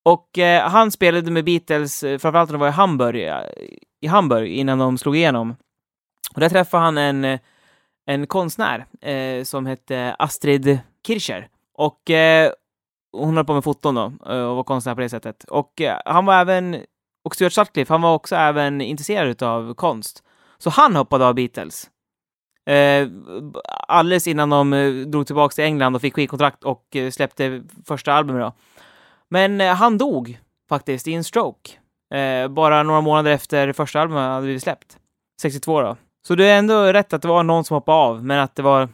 Och 0.02 0.38
eh, 0.38 0.68
han 0.68 0.90
spelade 0.90 1.30
med 1.30 1.44
Beatles, 1.44 2.02
eh, 2.02 2.18
framförallt 2.18 2.50
när 2.50 2.54
de 2.54 2.60
var 2.60 2.68
i 2.68 2.70
Hamburg, 2.70 3.24
eh, 3.24 3.40
i 4.00 4.06
Hamburg 4.06 4.48
innan 4.52 4.78
de 4.78 4.98
slog 4.98 5.16
igenom. 5.16 5.56
Och 6.34 6.40
där 6.40 6.48
träffade 6.48 6.82
han 6.82 6.98
en, 6.98 7.38
en 8.06 8.26
konstnär 8.26 8.86
eh, 9.00 9.44
som 9.44 9.66
hette 9.66 10.16
Astrid 10.18 10.78
Kircher. 11.06 11.48
Och 11.74 12.10
eh, 12.10 12.52
hon 13.12 13.36
höll 13.36 13.44
på 13.44 13.54
med 13.54 13.64
foton 13.64 13.94
då 13.94 14.12
eh, 14.26 14.42
och 14.42 14.56
var 14.56 14.64
konstnär 14.64 14.94
på 14.94 15.00
det 15.00 15.08
sättet. 15.08 15.44
Och 15.44 15.80
eh, 15.80 16.00
han 16.04 16.26
var 16.26 16.34
även, 16.34 16.76
och 17.24 17.34
Stuart 17.34 17.52
Sutcliffe, 17.52 17.94
han 17.94 18.02
var 18.02 18.14
också 18.14 18.36
även 18.36 18.80
intresserad 18.80 19.42
av 19.42 19.74
konst. 19.74 20.24
Så 20.58 20.70
han 20.70 20.96
hoppade 20.96 21.26
av 21.26 21.34
Beatles. 21.34 21.90
Eh, 22.66 23.08
alldeles 23.88 24.26
innan 24.26 24.50
de 24.50 24.72
eh, 24.72 24.92
drog 24.92 25.26
tillbaka 25.26 25.52
till 25.52 25.64
England 25.64 25.94
och 25.94 26.00
fick 26.00 26.14
skivkontrakt 26.14 26.64
och 26.64 26.96
eh, 26.96 27.10
släppte 27.10 27.62
första 27.86 28.12
albumet 28.12 28.42
då. 28.42 28.52
Men 29.28 29.60
eh, 29.60 29.74
han 29.74 29.98
dog 29.98 30.38
faktiskt 30.68 31.08
i 31.08 31.14
en 31.14 31.24
stroke. 31.24 31.70
Eh, 32.14 32.48
bara 32.48 32.82
några 32.82 33.00
månader 33.00 33.30
efter 33.30 33.72
första 33.72 34.00
albumet 34.00 34.22
hade 34.22 34.42
blivit 34.42 34.62
släppt. 34.62 34.98
62 35.42 35.80
då. 35.80 35.96
Så 36.26 36.34
det 36.34 36.44
är 36.46 36.58
ändå 36.58 36.84
rätt 36.92 37.12
att 37.12 37.22
det 37.22 37.28
var 37.28 37.42
någon 37.42 37.64
som 37.64 37.74
hoppade 37.74 37.98
av, 37.98 38.24
men 38.24 38.38
att 38.38 38.56
det 38.56 38.62
var... 38.62 38.88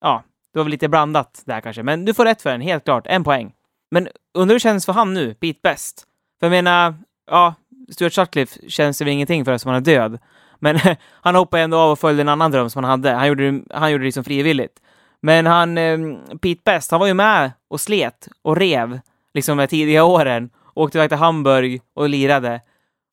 Ja, 0.00 0.22
det 0.52 0.58
var 0.58 0.64
väl 0.64 0.70
lite 0.70 0.88
blandat 0.88 1.42
där 1.44 1.60
kanske. 1.60 1.82
Men 1.82 2.04
du 2.04 2.14
får 2.14 2.24
rätt 2.24 2.42
för 2.42 2.50
den, 2.50 2.60
helt 2.60 2.84
klart. 2.84 3.06
En 3.06 3.24
poäng. 3.24 3.52
Men 3.90 4.08
undrar 4.34 4.52
hur 4.52 4.56
det 4.56 4.60
känns 4.60 4.86
för 4.86 4.92
han 4.92 5.14
nu, 5.14 5.34
Pete 5.34 5.58
Best? 5.62 6.04
För 6.40 6.46
jag 6.46 6.50
menar, 6.50 6.94
ja, 7.30 7.54
Stuart 7.92 8.12
Sutcliffe 8.12 8.70
känns 8.70 8.98
det 8.98 9.04
väl 9.04 9.12
ingenting 9.14 9.44
för 9.44 9.52
eftersom 9.52 9.72
han 9.72 9.80
är 9.82 9.84
död. 9.84 10.18
Men 10.58 10.78
han 11.10 11.34
hoppade 11.34 11.62
ändå 11.62 11.78
av 11.78 11.90
och 11.92 11.98
följde 11.98 12.20
en 12.20 12.28
annan 12.28 12.50
dröm 12.50 12.70
som 12.70 12.84
han 12.84 12.90
hade. 12.90 13.10
Han 13.12 13.28
gjorde, 13.28 13.50
det- 13.50 13.62
han 13.74 13.92
gjorde 13.92 14.02
det 14.04 14.06
liksom 14.06 14.24
frivilligt. 14.24 14.80
Men 15.22 15.46
han, 15.46 15.78
eh, 15.78 15.98
Pete 16.42 16.60
Best, 16.64 16.90
han 16.90 17.00
var 17.00 17.06
ju 17.06 17.14
med 17.14 17.52
och 17.68 17.80
slet 17.80 18.28
och 18.42 18.56
rev 18.56 19.00
liksom 19.34 19.58
de 19.58 19.66
tidiga 19.66 20.04
åren. 20.04 20.50
Åkte 20.74 20.98
iväg 20.98 21.10
till 21.10 21.18
Hamburg 21.18 21.80
och 21.94 22.08
lirade. 22.08 22.60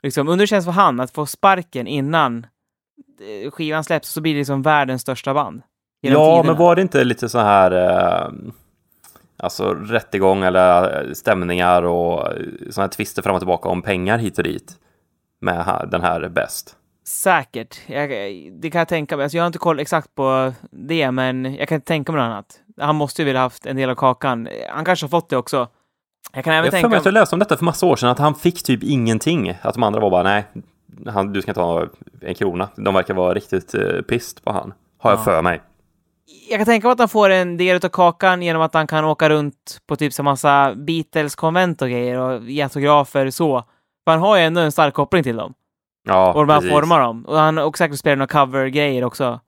Liksom, 0.04 0.22
undrar 0.28 0.34
hur 0.34 0.44
det 0.44 0.48
känns 0.48 0.66
för 0.66 0.72
han 0.72 1.00
att 1.00 1.12
få 1.12 1.26
sparken 1.26 1.88
innan 1.88 2.46
skivan 3.52 3.84
släpps 3.84 4.10
så 4.10 4.22
blir 4.22 4.34
det 4.34 4.38
liksom 4.38 4.62
världens 4.62 5.02
största 5.02 5.34
band. 5.34 5.62
Ja, 6.02 6.10
tiderna. 6.10 6.44
men 6.44 6.56
var 6.56 6.76
det 6.76 6.82
inte 6.82 7.04
lite 7.04 7.30
så 7.30 7.40
här 7.40 7.72
eh, 7.72 8.32
alltså 9.38 9.74
rättegång 9.74 10.44
eller 10.44 11.04
eh, 11.08 11.14
stämningar 11.14 11.84
och 11.84 12.28
eh, 12.28 12.44
sådana 12.70 12.86
här 12.86 12.88
tvister 12.88 13.22
fram 13.22 13.36
och 13.36 13.42
tillbaka 13.42 13.70
om 13.70 13.82
pengar 13.82 14.18
hit 14.18 14.38
och 14.38 14.44
dit 14.44 14.76
med 15.42 15.88
den 15.92 16.02
här 16.02 16.30
bäst? 16.30 16.76
Säkert. 17.08 17.80
Jag, 17.88 18.10
det 18.62 18.72
kan 18.72 18.80
jag 18.80 18.88
tänka 18.88 19.18
mig. 19.18 19.24
Alltså, 19.24 19.38
jag 19.38 19.44
har 19.44 19.48
inte 19.48 19.60
koll 19.60 19.80
exakt 19.80 20.16
på 20.16 20.54
det, 20.72 21.12
men 21.12 21.56
jag 21.56 21.68
kan 21.68 21.76
inte 21.76 21.88
tänka 21.88 22.12
mig 22.12 22.22
något 22.22 22.32
annat. 22.32 22.60
Han 22.78 22.96
måste 22.96 23.22
ju 23.22 23.26
vilja 23.26 23.42
haft 23.42 23.66
en 23.66 23.76
del 23.76 23.90
av 23.90 23.96
kakan. 23.96 24.48
Han 24.70 24.86
kanske 24.86 25.04
har 25.04 25.10
fått 25.10 25.30
det 25.30 25.38
också. 25.38 25.68
Jag 26.34 26.44
kan 26.44 26.54
även 26.54 26.66
Jag 26.66 26.72
tänka 26.72 27.02
jag 27.04 27.14
läste 27.14 27.36
om 27.36 27.40
detta 27.40 27.58
för 27.58 27.66
massa 27.66 27.86
år 27.86 27.96
sedan, 27.96 28.10
att 28.10 28.20
han 28.20 28.36
fick 28.36 28.64
typ 28.64 28.84
ingenting. 28.84 29.58
Att 29.62 29.74
de 29.74 29.84
andra 29.84 30.00
var 30.00 30.10
bara, 30.10 30.24
nej, 30.24 30.44
han, 31.08 31.34
du 31.34 31.42
ska 31.42 31.52
inte 31.52 31.62
ha 31.62 31.86
en 32.22 32.36
krona. 32.36 32.70
De 32.76 32.94
verkar 32.94 33.14
vara 33.14 33.34
riktigt 33.34 33.74
eh, 33.76 34.02
pist 34.02 34.44
på 34.46 34.52
han. 34.52 34.74
Har 34.98 35.12
jag 35.12 35.20
Ja. 35.20 35.24
för 35.24 35.42
mig. 35.42 35.62
jag 36.50 36.60
kan 36.60 36.66
tänka 36.66 36.88
mig 36.88 36.92
att 36.94 37.00
han 37.00 37.10
får 37.10 37.30
en 37.30 37.58
del 37.58 37.76
av 37.86 37.90
kakan 37.90 38.42
genom 38.42 38.62
att 38.62 38.74
han 38.74 38.88
kan 38.88 39.06
åka 39.06 39.30
runt 39.30 39.82
på 39.88 39.96
typ 39.96 40.14
så 40.14 40.24
massa 40.24 40.74
Beatles-konvent 40.76 41.82
och 41.82 41.90
grejer 41.90 42.20
och 42.20 42.44
ge 42.44 42.62
autografer 42.62 43.30
så. 43.30 43.64
För 44.06 44.12
han 44.12 44.20
har 44.20 44.38
ju 44.38 44.44
ändå 44.44 44.62
en 44.62 44.72
stark 44.72 44.94
koppling 44.94 45.24
till 45.24 45.36
dem. 45.36 45.54
Ja, 46.08 46.34
och 46.34 46.48
de 46.48 46.54
här 46.54 46.60
precis. 46.60 46.72
formar 46.74 47.00
dem. 47.00 47.26
Och 47.26 47.38
han 47.38 47.58
har 47.58 47.64
också 47.64 47.84
säkert 47.84 48.00
spelat 48.00 48.18
några 48.18 48.46
cover-grejer 48.46 49.04
också. 49.04 49.40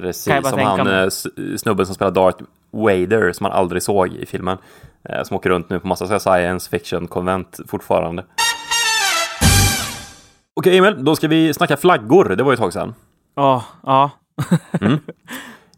Precis, 0.00 0.24
som 0.48 0.58
han 0.60 0.86
mig. 0.86 1.02
eh, 1.04 1.56
snubben 1.56 1.86
som 1.86 1.94
spelar 1.94 2.10
Darth 2.12 2.44
Vader, 2.70 3.32
som 3.32 3.44
man 3.44 3.52
aldrig 3.52 3.82
såg 3.82 4.08
i 4.14 4.26
filmen. 4.26 4.58
Eh, 5.08 5.22
som 5.22 5.36
åker 5.36 5.50
runt 5.50 5.70
nu 5.70 5.80
på 5.80 5.86
massa 5.86 6.18
science 6.18 6.70
fiction-konvent 6.70 7.60
fortfarande. 7.68 8.24
Okej 10.58 10.78
Emil, 10.78 11.04
då 11.04 11.16
ska 11.16 11.28
vi 11.28 11.54
snacka 11.54 11.76
flaggor. 11.76 12.24
Det 12.36 12.42
var 12.42 12.50
ju 12.50 12.54
ett 12.54 12.60
tag 12.60 12.72
sedan. 12.72 12.94
Ja, 13.34 13.64
ja. 13.82 14.10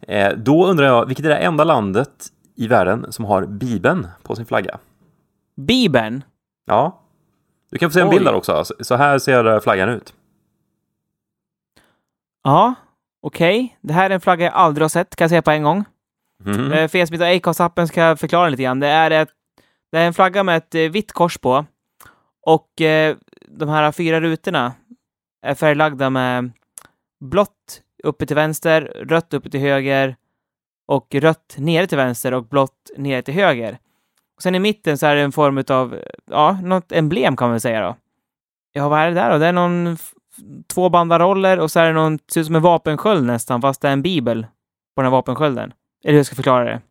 Eh, 0.07 0.33
då 0.37 0.65
undrar 0.67 0.85
jag, 0.85 1.05
vilket 1.05 1.25
är 1.25 1.29
det 1.29 1.37
enda 1.37 1.63
landet 1.63 2.09
i 2.55 2.67
världen 2.67 3.11
som 3.11 3.25
har 3.25 3.45
Bibeln 3.45 4.07
på 4.23 4.35
sin 4.35 4.45
flagga? 4.45 4.77
Bibeln. 5.55 6.23
Ja. 6.65 7.01
Du 7.71 7.77
kan 7.77 7.89
få 7.89 7.93
se 7.93 7.99
en 7.99 8.07
Oj. 8.07 8.13
bild 8.13 8.25
där 8.25 8.33
också. 8.33 8.63
Så- 8.79 8.95
här 8.95 9.19
ser 9.19 9.59
flaggan 9.59 9.89
ut. 9.89 10.13
Ja, 12.43 12.73
okej. 13.21 13.77
Det 13.81 13.93
här 13.93 14.09
är 14.09 14.13
en 14.13 14.21
flagga 14.21 14.45
jag 14.45 14.53
aldrig 14.53 14.83
har 14.83 14.89
sett, 14.89 15.15
kan 15.15 15.23
jag 15.25 15.29
säga 15.29 15.41
på 15.41 15.51
en 15.51 15.63
gång. 15.63 15.85
Mhm. 16.43 16.71
Eh, 16.71 16.87
För 16.87 16.97
er 16.97 17.05
som 17.05 17.13
inte 17.13 17.25
har 17.25 17.31
Acast-appen 17.33 17.85
ska 17.87 18.01
jag 18.01 18.19
förklara 18.19 18.49
lite 18.49 18.63
grann. 18.63 18.79
Det 18.79 18.87
är, 18.87 19.11
ett, 19.11 19.29
det 19.91 19.97
är 19.99 20.07
en 20.07 20.13
flagga 20.13 20.43
med 20.43 20.57
ett 20.57 20.75
eh, 20.75 20.81
vitt 20.81 21.11
kors 21.11 21.37
på. 21.37 21.65
Och 22.41 22.81
eh, 22.81 23.15
de 23.57 23.69
här 23.69 23.91
fyra 23.91 24.21
rutorna 24.21 24.73
är 25.41 25.55
färglagda 25.55 26.09
med 26.09 26.51
blått 27.19 27.81
uppe 28.03 28.25
till 28.25 28.35
vänster, 28.35 28.81
rött 29.05 29.33
uppe 29.33 29.49
till 29.49 29.59
höger 29.59 30.15
och 30.87 31.15
rött 31.15 31.55
nere 31.57 31.87
till 31.87 31.97
vänster 31.97 32.33
och 32.33 32.45
blått 32.45 32.91
nere 32.97 33.21
till 33.21 33.33
höger. 33.33 33.77
Och 34.35 34.41
sen 34.41 34.55
i 34.55 34.59
mitten 34.59 34.97
så 34.97 35.05
är 35.05 35.15
det 35.15 35.21
en 35.21 35.31
form 35.31 35.63
av, 35.69 35.99
ja, 36.25 36.59
något 36.63 36.91
emblem 36.91 37.35
kan 37.35 37.47
man 37.47 37.53
väl 37.53 37.61
säga 37.61 37.81
då. 37.81 37.95
Ja, 38.71 38.89
vad 38.89 38.99
är 38.99 39.07
det 39.07 39.15
där 39.15 39.31
då? 39.31 39.37
Det 39.37 39.47
är 39.47 39.53
någon 39.53 39.97
två 40.67 40.89
bandaroller 40.89 41.59
och 41.59 41.71
så 41.71 41.79
är 41.79 41.87
det 41.87 41.93
någon, 41.93 42.19
ser 42.27 42.41
ut 42.41 42.45
som 42.45 42.55
en 42.55 42.61
vapensköld 42.61 43.25
nästan, 43.25 43.61
fast 43.61 43.81
det 43.81 43.87
är 43.87 43.93
en 43.93 44.01
bibel 44.01 44.45
på 44.95 45.01
den 45.01 45.05
här 45.05 45.11
vapenskölden. 45.11 45.73
Eller 46.03 46.11
hur 46.11 46.19
jag 46.19 46.25
ska 46.25 46.35
förklara 46.35 46.63
det. 46.63 46.81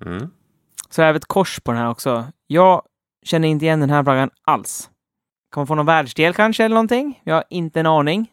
Mm. 0.00 0.30
Så 0.90 1.02
är 1.02 1.12
det 1.12 1.16
ett 1.16 1.26
kors 1.26 1.60
på 1.60 1.72
den 1.72 1.80
här 1.80 1.90
också. 1.90 2.24
Jag 2.46 2.82
känner 3.22 3.48
inte 3.48 3.64
igen 3.64 3.80
den 3.80 3.90
här 3.90 4.04
flaggan 4.04 4.30
alls. 4.44 4.90
Man 5.56 5.66
få 5.66 5.74
någon 5.74 5.86
världsdel 5.86 6.34
kanske 6.34 6.64
eller 6.64 6.74
någonting? 6.74 7.20
Jag 7.24 7.34
har 7.34 7.44
inte 7.50 7.80
en 7.80 7.86
aning. 7.86 8.30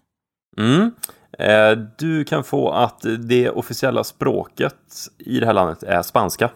Mm. 0.57 0.91
Eh, 1.39 1.77
du 1.97 2.23
kan 2.23 2.43
få 2.43 2.71
att 2.71 3.05
det 3.19 3.49
officiella 3.49 4.03
språket 4.03 5.07
i 5.17 5.39
det 5.39 5.45
här 5.45 5.53
landet 5.53 5.83
är 5.83 6.01
spanska. 6.01 6.49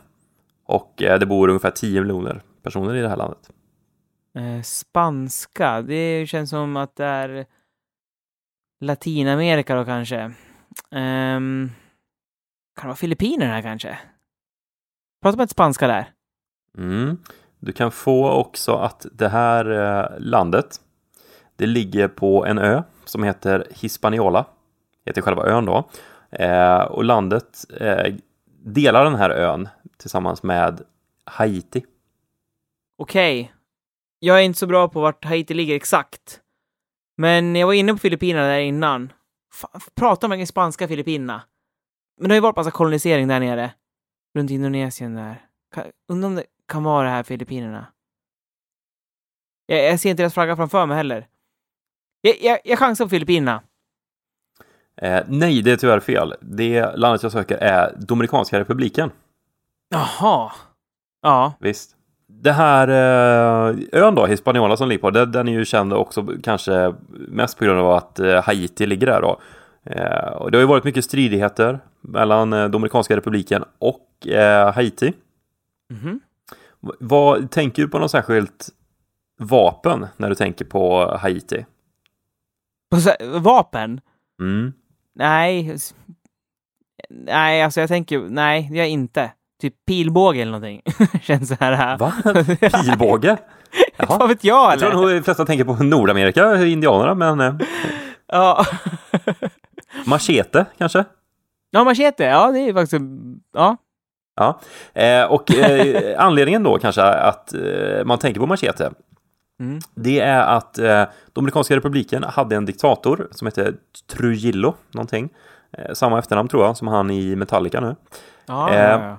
Och 0.66 1.02
eh, 1.04 1.20
det 1.20 1.26
bor 1.26 1.48
ungefär 1.48 1.72
10 1.72 2.02
miljoner 2.02 2.42
personer 2.64 2.96
i 2.96 3.02
det 3.02 3.10
här 3.10 3.18
landet. 3.18 3.50
Eh, 4.36 4.62
spanska, 4.62 5.82
det 5.82 6.30
känns 6.30 6.50
som 6.50 6.78
att 6.78 6.96
det 6.96 7.06
är 7.06 7.46
Latinamerika 8.80 9.76
då 9.76 9.86
kanske. 9.86 10.32
Ehm, 10.92 11.72
kan 12.76 12.84
det 12.84 12.88
vara 12.88 12.96
Filippinerna 12.96 13.62
kanske? 13.62 14.00
Pratar 15.22 15.38
man 15.38 15.44
inte 15.44 15.52
spanska 15.52 15.88
där? 15.88 16.10
Mm. 16.78 17.18
Du 17.68 17.74
kan 17.74 17.92
få 17.92 18.30
också 18.32 18.76
att 18.76 19.06
det 19.12 19.30
här 19.30 19.72
eh, 19.72 20.20
landet, 20.20 20.82
det 21.56 21.66
ligger 21.66 22.08
på 22.08 22.46
en 22.46 22.58
ö 22.58 22.84
som 23.06 23.24
heter 23.24 23.68
Hispaniola. 23.72 24.46
Heter 25.06 25.22
själva 25.22 25.46
ön 25.46 25.66
då. 25.66 25.90
Eh, 26.32 26.82
och 26.82 27.04
landet 27.04 27.66
eh, 27.80 28.14
delar 28.66 29.04
den 29.04 29.16
här 29.16 29.30
ön 29.30 29.70
tillsammans 29.98 30.44
med 30.44 30.82
Haiti. 31.26 31.86
Okej. 32.98 33.54
Jag 34.20 34.38
är 34.40 34.44
inte 34.44 34.60
så 34.60 34.68
bra 34.68 34.88
på 34.90 35.02
vart 35.02 35.26
Haiti 35.26 35.54
ligger 35.54 35.76
exakt. 35.76 36.42
Men 37.18 37.56
jag 37.56 37.68
var 37.68 37.74
inne 37.74 37.94
på 37.94 38.00
Filippinerna 38.00 38.48
där 38.48 38.60
innan. 38.60 39.14
Fan, 39.54 39.82
pratar 39.96 40.28
man 40.28 40.48
spanska 40.48 40.88
Filippinerna? 40.88 41.42
Men 42.18 42.30
det 42.30 42.34
har 42.34 42.38
ju 42.38 42.42
varit 42.42 42.56
massa 42.56 42.72
kolonisering 42.72 43.28
där 43.28 43.40
nere. 43.40 43.72
Runt 44.36 44.52
Indonesien 44.52 45.16
där. 45.16 45.42
Undrar 46.10 46.28
om 46.28 46.36
det 46.36 46.44
kan 46.68 46.84
vara 46.84 47.04
det 47.04 47.10
här 47.10 47.24
Filippinerna? 47.24 47.86
Jag, 49.66 49.84
jag 49.84 50.00
ser 50.00 50.10
inte 50.10 50.24
deras 50.24 50.34
flagga 50.34 50.56
framför 50.56 50.86
mig 50.86 50.98
heller. 50.98 51.28
Jag, 52.22 52.36
jag, 52.42 52.60
jag 52.64 52.80
chansar 52.80 53.06
på 53.06 53.10
Filippinerna. 53.10 53.62
Eh, 55.02 55.24
nej, 55.28 55.62
det 55.62 55.72
är 55.72 55.78
tyvärr 55.78 56.00
fel. 56.00 56.34
Det 56.42 56.96
landet 56.96 57.24
jag 57.24 57.32
söker 57.32 57.58
är 57.58 57.96
Dominikanska 57.98 58.60
republiken. 58.60 59.12
Jaha. 59.90 60.52
Ja. 61.22 61.54
Visst. 61.60 61.94
Det 62.28 62.52
här 62.52 62.88
eh, 62.88 63.76
ön 63.92 64.16
då, 64.16 64.26
Hispaniola 64.26 64.78
som 64.78 64.90
ligger 64.90 65.02
på, 65.02 65.10
den, 65.12 65.32
den 65.32 65.48
är 65.48 65.52
ju 65.52 65.66
känd 65.66 65.94
också 65.94 66.28
kanske 66.44 66.94
mest 67.10 67.58
på 67.58 67.66
grund 67.66 67.80
av 67.80 67.92
att 67.92 68.20
eh, 68.20 68.44
Haiti 68.44 68.86
ligger 68.86 69.08
där 69.08 69.22
då. 69.22 69.40
Eh, 69.84 70.32
och 70.32 70.52
det 70.52 70.58
har 70.58 70.62
ju 70.62 70.68
varit 70.68 70.84
mycket 70.84 71.06
stridigheter 71.06 71.80
mellan 72.02 72.54
eh, 72.54 72.68
Dominikanska 72.70 73.16
republiken 73.16 73.64
och 73.80 74.28
eh, 74.28 74.74
Haiti. 74.74 75.14
Mhm. 75.90 76.12
V- 76.14 76.20
vad 77.00 77.52
tänker 77.52 77.82
du 77.82 77.88
på 77.88 78.00
något 78.00 78.12
särskilt 78.12 78.70
vapen 79.40 80.08
när 80.18 80.30
du 80.30 80.36
tänker 80.36 80.66
på 80.66 81.16
Haiti? 81.22 81.66
Så- 83.04 83.40
Vapen? 83.40 84.02
Mm. 84.42 84.74
Nej. 85.16 85.78
Nej, 87.10 87.62
alltså 87.64 87.80
jag 87.80 87.90
tänker, 87.90 88.20
nej, 88.30 88.68
det 88.72 88.76
gör 88.78 88.84
jag 88.84 88.90
inte. 88.92 89.32
Typ 89.62 89.86
pilbåge 89.86 90.42
eller 90.42 90.52
någonting. 90.52 90.82
Känns 91.22 91.50
så 91.50 91.56
här. 91.60 91.98
Va? 91.98 92.14
Pilbåge? 92.84 93.38
Vad 94.08 94.30
vet 94.30 94.44
jag 94.44 94.72
Jag 94.74 94.80
tror 94.80 94.90
eller? 94.92 95.02
nog 95.02 95.10
de 95.10 95.24
flesta 95.24 95.46
tänker 95.46 95.66
på 95.66 95.84
Nordamerika, 95.84 96.66
indianerna, 96.66 97.34
men... 97.34 97.40
Eh, 97.40 97.68
Ja. 98.30 98.66
Machete 100.06 100.66
kanske? 100.78 101.06
ja, 101.70 101.84
machete. 101.84 102.24
Ja, 102.24 102.52
det 102.52 102.60
är 102.60 102.74
faktiskt... 102.74 103.02
Ja. 103.54 103.78
Ja, 104.38 104.60
eh, 104.94 105.24
och 105.24 105.52
eh, 105.52 106.16
anledningen 106.26 106.64
då 106.64 106.78
kanske 106.78 107.04
att 107.04 107.54
eh, 107.54 108.06
man 108.06 108.20
tänker 108.20 108.40
på 108.40 108.48
machete. 108.48 108.92
Mm. 109.60 109.80
Det 109.96 110.20
är 110.20 110.42
att 110.42 110.80
eh, 110.80 111.04
Dominikanska 111.34 111.76
republiken 111.76 112.24
hade 112.24 112.56
en 112.56 112.66
diktator 112.66 113.28
som 113.32 113.48
hette 113.48 113.74
Trujillo 114.12 114.74
någonting. 114.92 115.30
Eh, 115.72 115.94
samma 115.94 116.20
efternamn 116.20 116.50
tror 116.50 116.66
jag 116.66 116.78
som 116.78 116.88
han 116.88 117.12
i 117.12 117.36
Metallica 117.36 117.80
nu. 117.80 117.96
Ja, 118.46 118.70
Eh, 118.70 118.82
ja, 118.82 119.02
ja. 119.02 119.18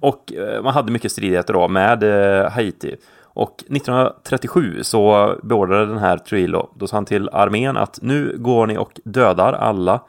Och 0.00 0.32
man 0.62 0.74
hade 0.74 0.92
mycket 0.92 1.12
stridigheter 1.12 1.52
då 1.52 1.68
med 1.68 2.02
Haiti. 2.52 2.96
Och 3.22 3.64
1937 3.68 4.82
så 4.82 5.34
beordrade 5.42 5.86
den 5.86 5.98
här 5.98 6.18
Trujillo, 6.18 6.70
då 6.74 6.86
sa 6.86 6.96
han 6.96 7.04
till 7.04 7.28
armén 7.28 7.76
att 7.76 7.98
nu 8.02 8.36
går 8.38 8.66
ni 8.66 8.78
och 8.78 9.00
dödar 9.04 9.52
alla 9.52 10.00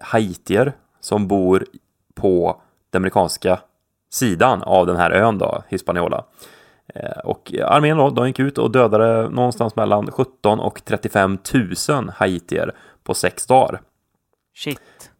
haitier 0.00 0.72
som 1.00 1.28
bor 1.28 1.64
på 2.14 2.60
den 2.90 3.00
amerikanska 3.00 3.58
sidan 4.10 4.62
av 4.62 4.86
den 4.86 4.96
här 4.96 5.10
ön 5.10 5.38
då, 5.38 5.62
Hispaniola. 5.68 6.24
Eh, 6.94 7.18
Och 7.24 7.54
armén 7.64 7.96
då, 7.96 8.10
de 8.10 8.26
gick 8.26 8.38
ut 8.38 8.58
och 8.58 8.70
dödade 8.70 9.28
någonstans 9.28 9.76
mellan 9.76 10.10
17 10.10 10.60
och 10.60 10.84
35 10.84 11.38
000 11.88 12.10
haitier 12.14 12.74
på 13.04 13.14
sex 13.14 13.46
dagar. 13.46 13.80
Shit. 14.56 15.10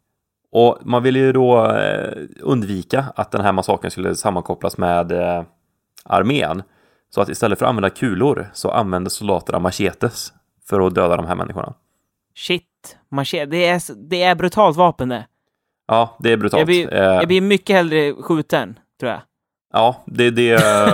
Och 0.52 0.78
man 0.82 1.02
ville 1.02 1.18
ju 1.18 1.32
då 1.32 1.66
eh, 1.72 2.12
undvika 2.40 3.04
att 3.16 3.30
den 3.30 3.40
här 3.40 3.52
massakern 3.52 3.90
skulle 3.90 4.14
sammankopplas 4.14 4.78
med 4.78 5.12
eh, 5.12 5.42
armén. 6.04 6.62
Så 7.10 7.20
att 7.20 7.28
istället 7.28 7.58
för 7.58 7.66
att 7.66 7.70
använda 7.70 7.90
kulor 7.90 8.50
så 8.52 8.70
använde 8.70 9.10
soldaterna 9.10 9.58
machetes 9.58 10.32
för 10.68 10.86
att 10.86 10.94
döda 10.94 11.16
de 11.16 11.26
här 11.26 11.34
människorna. 11.34 11.74
Shit. 12.34 12.96
Machete. 13.08 13.46
Det 13.46 13.66
är, 13.68 13.82
det 14.08 14.22
är 14.22 14.34
brutalt 14.34 14.76
vapen 14.76 15.08
det. 15.08 15.26
Ja, 15.88 16.16
det 16.18 16.32
är 16.32 16.36
brutalt. 16.36 16.58
Jag 16.60 16.66
blir, 16.66 16.94
Eh, 16.94 17.02
jag 17.02 17.26
blir 17.28 17.40
mycket 17.40 17.76
hellre 17.76 18.14
skjuten, 18.14 18.78
tror 19.00 19.12
jag. 19.12 19.20
Ja, 19.72 19.96
det, 20.06 20.30
det, 20.30 20.52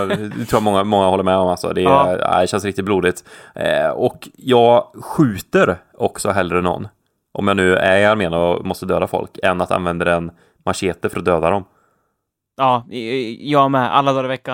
det 0.08 0.44
tror 0.44 0.52
jag 0.52 0.62
många, 0.62 0.84
många 0.84 1.06
håller 1.06 1.24
med 1.24 1.36
om. 1.36 1.48
Alltså. 1.48 1.72
Det, 1.72 1.80
Ja. 1.82 2.40
det 2.40 2.46
känns 2.46 2.64
riktigt 2.64 2.84
blodigt. 2.84 3.24
Eh, 3.54 3.88
och 3.90 4.28
jag 4.36 4.84
skjuter 5.02 5.76
också 5.98 6.30
hellre 6.30 6.60
någon. 6.62 6.88
Om 7.32 7.48
jag 7.48 7.56
nu 7.56 7.76
är 7.76 7.98
i 7.98 8.04
armén 8.04 8.34
och 8.34 8.66
måste 8.66 8.86
döda 8.86 9.06
folk, 9.06 9.30
än 9.42 9.60
att 9.60 9.70
använda 9.70 10.14
en 10.16 10.30
machete 10.66 11.08
för 11.08 11.18
att 11.18 11.24
döda 11.24 11.50
dem. 11.50 11.64
Ja, 12.56 12.84
jag 13.38 13.70
med. 13.70 13.96
Alla 13.96 14.12
dagar 14.12 14.24
i 14.24 14.28
veckan. 14.28 14.53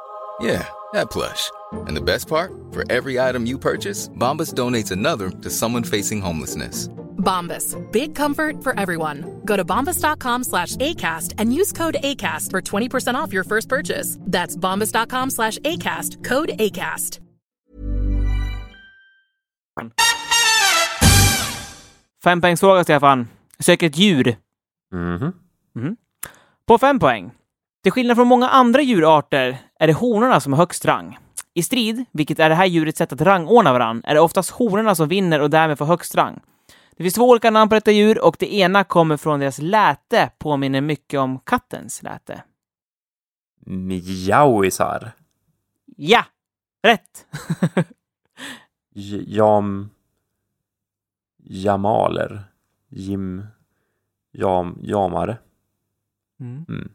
Yeah, 0.39 0.65
that 0.93 1.11
plush. 1.11 1.51
And 1.87 1.95
the 1.95 2.01
best 2.01 2.27
part? 2.27 2.51
For 2.71 2.83
every 2.91 3.19
item 3.19 3.45
you 3.45 3.57
purchase, 3.59 4.09
Bombas 4.09 4.53
donates 4.53 4.91
another 4.91 5.29
to 5.29 5.49
someone 5.49 5.83
facing 5.83 6.21
homelessness. 6.21 6.87
Bombas. 7.17 7.75
Big 7.91 8.15
comfort 8.15 8.63
for 8.63 8.77
everyone. 8.79 9.41
Go 9.45 9.55
to 9.55 9.63
bombas.com 9.63 10.43
slash 10.43 10.75
ACAST 10.77 11.35
and 11.37 11.53
use 11.53 11.71
code 11.71 11.97
ACAST 12.03 12.49
for 12.49 12.61
20% 12.61 13.13
off 13.15 13.31
your 13.33 13.43
first 13.43 13.69
purchase. 13.69 14.17
That's 14.21 14.57
bombas.com 14.57 15.29
slash 15.29 15.59
ACAST. 15.59 16.23
Code 16.23 16.49
ACAST. 16.59 17.19
Fempoängsfråga, 22.23 22.83
Stefan. 22.83 23.27
Jag 23.57 23.65
söker 23.65 23.87
ett 23.87 23.97
djur. 23.97 24.35
Mhm. 24.93 25.33
På 26.67 26.77
fem 26.77 26.99
poäng. 26.99 27.31
Till 27.83 27.91
skillnad 27.91 28.17
från 28.17 28.27
många 28.27 28.47
andra 28.49 28.81
djurarter 28.81 29.57
är 29.81 29.87
det 29.87 29.93
honorna 29.93 30.39
som 30.39 30.53
har 30.53 30.57
högst 30.57 30.85
rang. 30.85 31.17
I 31.53 31.63
strid, 31.63 32.05
vilket 32.11 32.39
är 32.39 32.49
det 32.49 32.55
här 32.55 32.65
djurets 32.65 32.97
sätt 32.97 33.13
att 33.13 33.21
rangordna 33.21 33.73
varann, 33.73 34.01
är 34.05 34.13
det 34.13 34.21
oftast 34.21 34.49
honorna 34.49 34.95
som 34.95 35.07
vinner 35.07 35.39
och 35.39 35.49
därmed 35.49 35.77
får 35.77 35.85
högst 35.85 36.15
rang. 36.15 36.39
Det 36.97 37.03
finns 37.03 37.13
två 37.13 37.29
olika 37.29 37.51
namn 37.51 37.69
på 37.69 37.75
detta 37.75 37.91
djur 37.91 38.25
och 38.25 38.35
det 38.39 38.53
ena 38.53 38.83
kommer 38.83 39.17
från 39.17 39.39
deras 39.39 39.61
läte, 39.61 40.31
påminner 40.37 40.81
mycket 40.81 41.19
om 41.19 41.39
kattens 41.39 42.03
läte. 42.03 42.43
Mjauisar. 43.65 45.11
Ja! 45.85 46.25
Rätt! 46.83 47.25
Jam... 49.25 49.89
Jamaler. 51.43 52.43
Jim... 52.89 53.45
Jam... 54.31 54.79
Jamare. 54.81 55.37
Mm. 56.39 56.91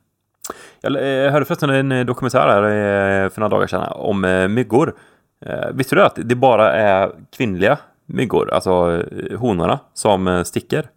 Jag 0.86 1.24
eh, 1.26 1.32
hörde 1.32 1.44
förresten 1.44 1.70
en 1.70 1.92
eh, 1.92 2.04
dokumentär 2.04 2.48
här 2.48 2.62
eh, 2.62 3.30
för 3.30 3.40
några 3.40 3.56
dagar 3.56 3.66
sedan 3.66 3.92
om 3.92 4.20
myggor. 4.54 4.94
Visste 5.72 5.94
du 5.94 6.02
att 6.02 6.18
det 6.24 6.34
bara 6.34 6.72
är 6.72 7.10
kvinnliga 7.36 7.78
myggor, 8.06 8.52
alltså 8.52 9.02
honorna, 9.38 9.78
som 9.94 10.42
sticker? 10.46 10.88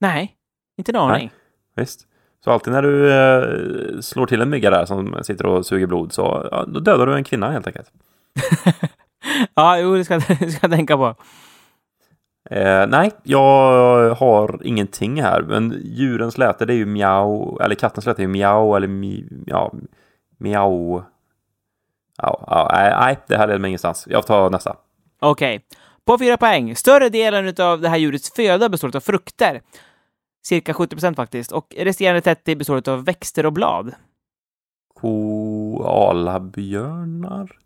Nej, 0.00 0.34
inte 0.78 0.92
en 0.92 0.96
aning. 0.96 1.30
Visst. 1.76 2.00
Så 2.44 2.50
alltid 2.50 2.72
när 2.72 2.82
du 2.82 4.02
slår 4.02 4.26
till 4.26 4.40
en 4.40 4.50
mygga 4.50 4.70
där 4.70 4.84
som 4.84 5.16
sitter 5.22 5.46
och 5.46 5.66
suger 5.66 5.86
blod 5.86 6.12
så 6.12 6.48
ja, 6.50 6.64
då 6.68 6.80
dödar 6.80 7.06
du 7.06 7.14
en 7.14 7.24
kvinna 7.24 7.50
helt 7.50 7.66
enkelt. 7.66 7.90
Ja, 9.54 9.78
jo, 9.78 9.96
det 9.96 10.04
ska, 10.04 10.14
det 10.14 10.50
ska 10.50 10.58
jag 10.66 10.70
tänka 10.70 10.96
på. 10.96 11.14
Eh, 12.50 12.86
nej, 12.86 13.10
jag 13.22 14.14
har 14.14 14.60
ingenting 14.64 15.22
här. 15.22 15.42
Men 15.42 15.80
djurens 15.84 16.38
läte 16.38 16.64
det 16.64 16.72
är 16.72 16.76
ju 16.76 16.86
mjau, 16.86 17.58
eller 17.60 17.74
kattens 17.74 18.06
läte 18.06 18.22
är 18.22 18.24
ju 18.24 18.28
mjau 18.28 18.76
eller 18.76 18.88
mi, 18.88 19.28
ja, 19.46 19.72
mjau. 20.38 21.02
Ja, 22.16 22.44
ja, 22.46 22.68
nej, 23.00 23.18
det 23.26 23.36
här 23.36 23.46
leder 23.46 23.58
mig 23.58 23.68
ingenstans. 23.68 24.08
Jag 24.10 24.26
tar 24.26 24.50
nästa. 24.50 24.76
Okej. 25.20 25.64
På 26.04 26.18
fyra 26.18 26.36
poäng. 26.36 26.76
Större 26.76 27.08
delen 27.08 27.54
av 27.58 27.80
det 27.80 27.88
här 27.88 27.96
djurets 27.96 28.34
föda 28.34 28.68
består 28.68 28.96
av 28.96 29.00
frukter. 29.00 29.60
Cirka 30.46 30.74
70 30.74 30.96
procent 30.96 31.16
faktiskt. 31.16 31.52
Och 31.52 31.74
resterande 31.78 32.20
30 32.20 32.56
består 32.56 32.88
av 32.88 33.04
växter 33.04 33.46
och 33.46 33.52
blad. 33.52 33.94
Koalabjörnar? 34.94 37.58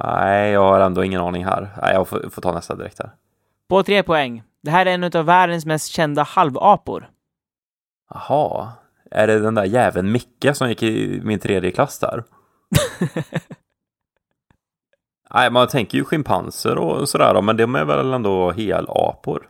Nej, 0.00 0.50
jag 0.50 0.68
har 0.68 0.80
ändå 0.80 1.04
ingen 1.04 1.20
aning 1.20 1.44
här. 1.44 1.70
Nej, 1.82 1.94
jag 1.94 2.08
får, 2.08 2.28
får 2.30 2.42
ta 2.42 2.52
nästa 2.52 2.74
direkt 2.74 2.98
här. 2.98 3.10
På 3.68 3.82
tre 3.82 4.02
poäng. 4.02 4.42
Det 4.62 4.70
här 4.70 4.86
är 4.86 4.94
en 4.94 5.04
av 5.04 5.24
världens 5.24 5.66
mest 5.66 5.88
kända 5.88 6.22
halvapor. 6.22 7.10
Jaha, 8.10 8.72
är 9.10 9.26
det 9.26 9.38
den 9.38 9.54
där 9.54 9.64
jäveln 9.64 10.12
Micke 10.12 10.46
som 10.52 10.68
gick 10.68 10.82
i 10.82 11.20
min 11.24 11.38
tredje 11.38 11.70
klass 11.70 11.98
där? 11.98 12.24
Nej, 15.34 15.50
man 15.50 15.68
tänker 15.68 15.98
ju 15.98 16.04
schimpanser 16.04 16.78
och 16.78 17.08
sådär 17.08 17.42
men 17.42 17.56
de 17.56 17.74
är 17.74 17.84
väl 17.84 18.12
ändå 18.12 18.52
helapor? 18.52 19.48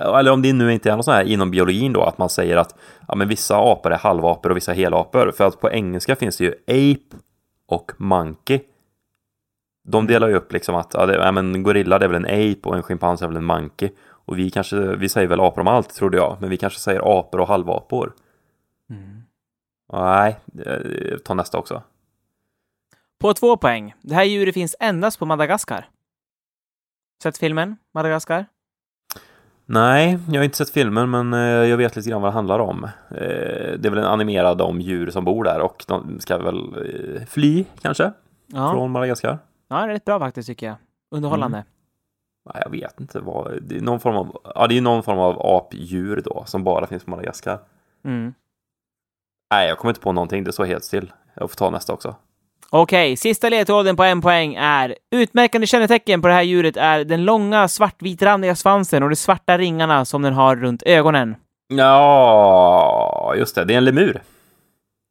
Eller 0.00 0.32
om 0.32 0.42
det 0.42 0.52
nu 0.52 0.72
inte 0.72 0.90
är 0.90 0.96
något 0.96 1.04
sånt 1.04 1.16
här 1.16 1.24
inom 1.24 1.50
biologin 1.50 1.92
då, 1.92 2.02
att 2.02 2.18
man 2.18 2.28
säger 2.28 2.56
att 2.56 2.78
ja, 3.08 3.14
men 3.14 3.28
vissa 3.28 3.56
apor 3.56 3.92
är 3.92 3.98
halvapor 3.98 4.50
och 4.50 4.56
vissa 4.56 4.72
helapor. 4.72 5.32
För 5.36 5.44
att 5.46 5.60
på 5.60 5.70
engelska 5.70 6.16
finns 6.16 6.36
det 6.36 6.44
ju 6.44 6.52
ape 6.52 7.16
och 7.68 7.92
monkey. 7.96 8.60
De 9.90 10.06
delar 10.06 10.28
ju 10.28 10.34
upp 10.34 10.52
liksom 10.52 10.74
att 10.74 10.94
ja, 10.94 11.06
det, 11.06 11.14
ja, 11.14 11.32
men 11.32 11.62
gorilla 11.62 11.98
det 11.98 12.04
är 12.04 12.08
väl 12.08 12.24
en 12.24 12.50
ape 12.52 12.68
och 12.68 12.76
en 12.76 12.82
schimpans 12.82 13.22
är 13.22 13.26
väl 13.26 13.36
en 13.36 13.44
monkey. 13.44 13.90
Och 14.10 14.38
vi 14.38 14.50
kanske, 14.50 14.76
vi 14.96 15.08
säger 15.08 15.28
väl 15.28 15.40
apor 15.40 15.60
om 15.60 15.68
allt 15.68 15.94
trodde 15.94 16.16
jag, 16.16 16.36
men 16.40 16.50
vi 16.50 16.56
kanske 16.56 16.78
säger 16.80 17.18
apor 17.18 17.40
och 17.40 17.48
halvapor. 17.48 18.12
Mm. 18.90 19.22
Nej, 19.92 20.36
eh, 20.66 21.18
ta 21.24 21.34
nästa 21.34 21.58
också. 21.58 21.82
På 23.20 23.32
två 23.34 23.56
poäng. 23.56 23.94
Det 24.02 24.14
här 24.14 24.24
djuret 24.24 24.54
finns 24.54 24.76
endast 24.80 25.18
på 25.18 25.26
Madagaskar. 25.26 25.88
Sett 27.22 27.38
filmen 27.38 27.76
Madagaskar? 27.94 28.46
Nej, 29.66 30.18
jag 30.28 30.36
har 30.40 30.44
inte 30.44 30.56
sett 30.56 30.70
filmen 30.70 31.10
men 31.10 31.34
eh, 31.34 31.40
jag 31.40 31.76
vet 31.76 31.96
lite 31.96 32.10
grann 32.10 32.22
vad 32.22 32.30
det 32.30 32.34
handlar 32.34 32.58
om. 32.58 32.84
Eh, 32.84 32.90
Det 33.78 33.84
är 33.84 33.90
väl 33.90 33.98
en 33.98 34.04
animerad 34.04 34.60
om 34.60 34.80
djur 34.80 35.10
som 35.10 35.24
bor 35.24 35.44
där 35.44 35.60
och 35.60 35.84
de 35.88 36.20
ska 36.20 36.38
väl 36.38 36.86
fly 37.28 37.64
kanske 37.82 38.12
Ja. 38.46 38.72
från 38.72 38.90
Madagaskar. 38.90 39.38
Ja, 39.68 39.76
det 39.76 39.82
är 39.82 39.88
rätt 39.88 40.04
bra 40.04 40.18
faktiskt 40.18 40.46
tycker 40.46 40.66
jag. 40.66 40.76
Underhållande. 41.10 41.64
Nej, 42.54 42.62
jag 42.64 42.70
vet 42.70 43.00
inte 43.00 43.20
vad, 43.20 43.62
det 43.62 43.76
är 43.76 43.80
någon 43.80 44.00
form 44.00 44.16
av, 44.16 44.40
ja 44.54 44.66
det 44.66 44.76
är 44.76 44.80
någon 44.80 45.02
form 45.02 45.18
av 45.18 45.46
apdjur 45.46 46.22
då 46.24 46.44
som 46.46 46.64
bara 46.64 46.86
finns 46.86 47.04
på 47.04 47.10
Madagaskar. 47.10 47.58
Mm. 48.04 48.34
Nej, 49.54 49.68
jag 49.68 49.78
kommer 49.78 49.90
inte 49.90 50.00
på 50.00 50.12
någonting, 50.12 50.44
det 50.44 50.52
står 50.52 50.64
helt 50.64 50.84
still. 50.84 51.12
Jag 51.34 51.50
får 51.50 51.56
ta 51.56 51.70
nästa 51.70 51.92
också. 51.92 52.14
Okej, 52.70 53.16
sista 53.16 53.48
ledtråden 53.48 53.96
på 53.96 54.02
en 54.02 54.20
poäng 54.20 54.54
är 54.54 54.96
utmärkande 55.10 55.66
kännetecken 55.66 56.22
på 56.22 56.28
det 56.28 56.34
här 56.34 56.42
djuret 56.42 56.76
är 56.76 57.04
den 57.04 57.24
långa 57.24 57.68
svartvitrandiga 57.68 58.56
svansen 58.56 59.02
och 59.02 59.08
de 59.08 59.16
svarta 59.16 59.58
ringarna 59.58 60.04
som 60.04 60.22
den 60.22 60.32
har 60.32 60.56
runt 60.56 60.82
ögonen. 60.82 61.36
Ja, 61.68 63.34
just 63.36 63.54
det, 63.54 63.64
det 63.64 63.74
är 63.74 63.78
en 63.78 63.84
lemur. 63.84 64.22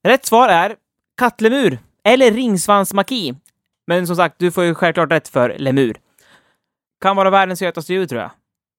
Rätt 0.07 0.25
svar 0.25 0.49
är 0.49 0.75
kattlemur 1.17 1.79
eller 2.03 2.31
ringsvansmaki. 2.31 3.35
Men 3.87 4.07
som 4.07 4.15
sagt, 4.15 4.35
du 4.37 4.51
får 4.51 4.63
ju 4.63 4.75
självklart 4.75 5.11
rätt 5.11 5.27
för 5.27 5.55
lemur. 5.57 5.97
Kan 7.01 7.15
vara 7.15 7.29
världens 7.29 7.59
sötaste 7.59 7.93
djur 7.93 8.05
tror 8.05 8.21
jag. 8.21 8.31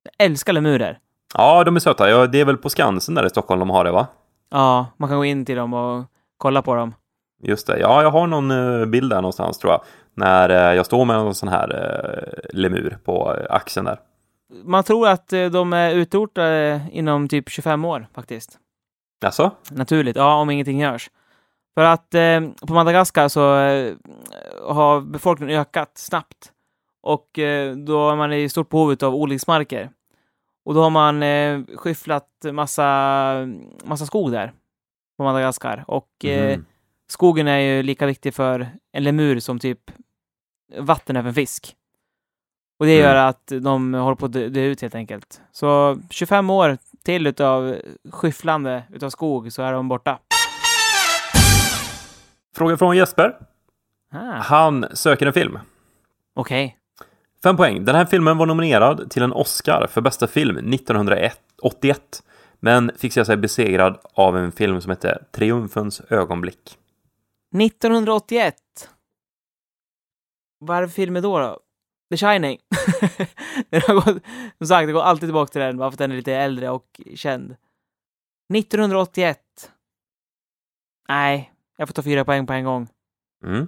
Jag 0.02 0.26
älskar 0.26 0.52
lemurer. 0.52 0.98
Ja, 1.34 1.64
de 1.64 1.76
är 1.76 1.80
söta. 1.80 2.10
Ja, 2.10 2.26
det 2.26 2.40
är 2.40 2.44
väl 2.44 2.56
på 2.56 2.68
Skansen 2.70 3.14
där 3.14 3.26
i 3.26 3.30
Stockholm 3.30 3.58
de 3.58 3.70
har 3.70 3.84
det 3.84 3.90
va? 3.90 4.06
Ja, 4.50 4.86
man 4.96 5.08
kan 5.08 5.18
gå 5.18 5.24
in 5.24 5.44
till 5.44 5.56
dem 5.56 5.74
och 5.74 6.04
kolla 6.38 6.62
på 6.62 6.74
dem. 6.74 6.94
Just 7.42 7.66
det, 7.66 7.78
ja 7.78 8.02
jag 8.02 8.10
har 8.10 8.26
någon 8.26 8.50
eh, 8.50 8.86
bild 8.86 9.10
där 9.10 9.16
någonstans 9.16 9.58
tror 9.58 9.72
jag. 9.72 9.80
När 10.14 10.48
eh, 10.48 10.76
jag 10.76 10.86
står 10.86 11.04
med 11.04 11.16
en 11.16 11.34
sån 11.34 11.48
här 11.48 11.74
eh, 11.74 12.56
lemur 12.58 12.98
på 13.04 13.36
axeln 13.50 13.86
där. 13.86 13.98
Man 14.64 14.84
tror 14.84 15.08
att 15.08 15.28
de 15.28 15.72
är 15.72 15.90
utrotade 15.90 16.80
inom 16.92 17.28
typ 17.28 17.48
25 17.48 17.84
år 17.84 18.06
faktiskt. 18.14 18.58
Alltså? 19.24 19.50
Naturligt, 19.70 20.16
ja, 20.16 20.34
om 20.34 20.50
ingenting 20.50 20.80
görs. 20.80 21.10
För 21.78 21.84
att 21.84 22.14
eh, 22.14 22.40
på 22.66 22.74
Madagaskar 22.74 23.28
så 23.28 23.56
eh, 23.58 23.94
har 24.62 25.00
befolkningen 25.00 25.60
ökat 25.60 25.90
snabbt. 25.98 26.52
Och 27.02 27.38
eh, 27.38 27.76
då 27.76 28.10
är 28.10 28.16
man 28.16 28.32
i 28.32 28.48
stort 28.48 28.68
behov 28.68 28.96
av 29.02 29.14
odlingsmarker. 29.14 29.90
Och 30.64 30.74
då 30.74 30.82
har 30.82 30.90
man 30.90 31.22
eh, 31.22 31.60
skyfflat 31.76 32.28
massa, 32.52 32.84
massa 33.84 34.06
skog 34.06 34.32
där 34.32 34.52
på 35.16 35.22
Madagaskar. 35.24 35.84
Och 35.86 36.08
Mhm. 36.24 36.64
skogen 37.08 37.48
är 37.48 37.58
ju 37.58 37.82
lika 37.82 38.06
viktig 38.06 38.34
för 38.34 38.68
en 38.92 39.04
lemur 39.04 39.40
som 39.40 39.58
typ 39.58 39.90
vatten 40.78 41.16
är 41.16 41.22
för 41.22 41.28
en 41.28 41.34
fisk. 41.34 41.74
Och 42.78 42.86
det 42.86 42.96
gör 42.96 43.14
Mm. 43.16 43.26
att 43.28 43.52
de 43.62 43.94
håller 43.94 44.16
på 44.16 44.26
att 44.26 44.32
dö 44.32 44.60
ut 44.64 44.82
helt 44.82 44.94
enkelt. 44.94 45.40
Så 45.52 45.98
25 46.10 46.50
år 46.50 46.78
till 47.04 47.26
utav 47.26 47.76
skyfflande 48.12 48.82
utav 48.92 49.10
skog 49.10 49.52
så 49.52 49.62
är 49.62 49.72
de 49.72 49.88
borta. 49.88 50.18
Fråga 52.58 52.76
från 52.76 52.96
Jesper. 52.96 53.38
Ah, 54.12 54.40
Han 54.40 54.86
söker 54.92 55.26
en 55.26 55.32
film. 55.32 55.58
Okej. 56.34 56.76
Fem 57.42 57.56
poäng. 57.56 57.84
Den 57.84 57.94
här 57.94 58.04
filmen 58.04 58.38
var 58.38 58.46
nominerad 58.46 59.10
till 59.10 59.22
en 59.22 59.32
Oscar 59.32 59.86
för 59.90 60.00
bästa 60.00 60.26
film 60.26 60.72
1981. 60.72 62.22
Men 62.60 62.90
fick 62.96 63.12
se 63.12 63.24
sig 63.24 63.36
besegrad 63.36 63.98
av 64.14 64.36
en 64.36 64.52
film 64.52 64.80
som 64.80 64.90
hette 64.90 65.24
Triumfens 65.30 66.00
ögonblick. 66.10 66.78
1981. 67.62 68.56
Vad 70.58 70.76
är 70.76 70.82
det 70.82 70.88
för 70.88 70.94
filmer 70.94 71.20
då, 71.20 71.38
då? 71.38 71.60
The 72.10 72.16
Shining. 72.16 72.58
den 73.70 73.80
har 73.86 73.94
gått, 73.94 74.22
som 74.58 74.66
sagt, 74.66 74.86
det 74.86 74.92
går 74.92 75.02
alltid 75.02 75.28
tillbaka 75.28 75.52
till 75.52 75.60
den, 75.60 75.76
bara 75.76 75.90
för 75.90 75.94
att 75.94 75.98
den 75.98 76.12
är 76.12 76.16
lite 76.16 76.34
äldre 76.34 76.70
och 76.70 77.00
känd. 77.14 77.56
1981. 78.54 79.40
Nej, 81.08 81.52
jag 81.78 81.88
får 81.88 81.92
ta 81.92 82.02
fyra 82.02 82.24
poäng 82.24 82.46
på 82.46 82.52
en 82.52 82.64
gång. 82.64 82.88
Mm. 83.44 83.66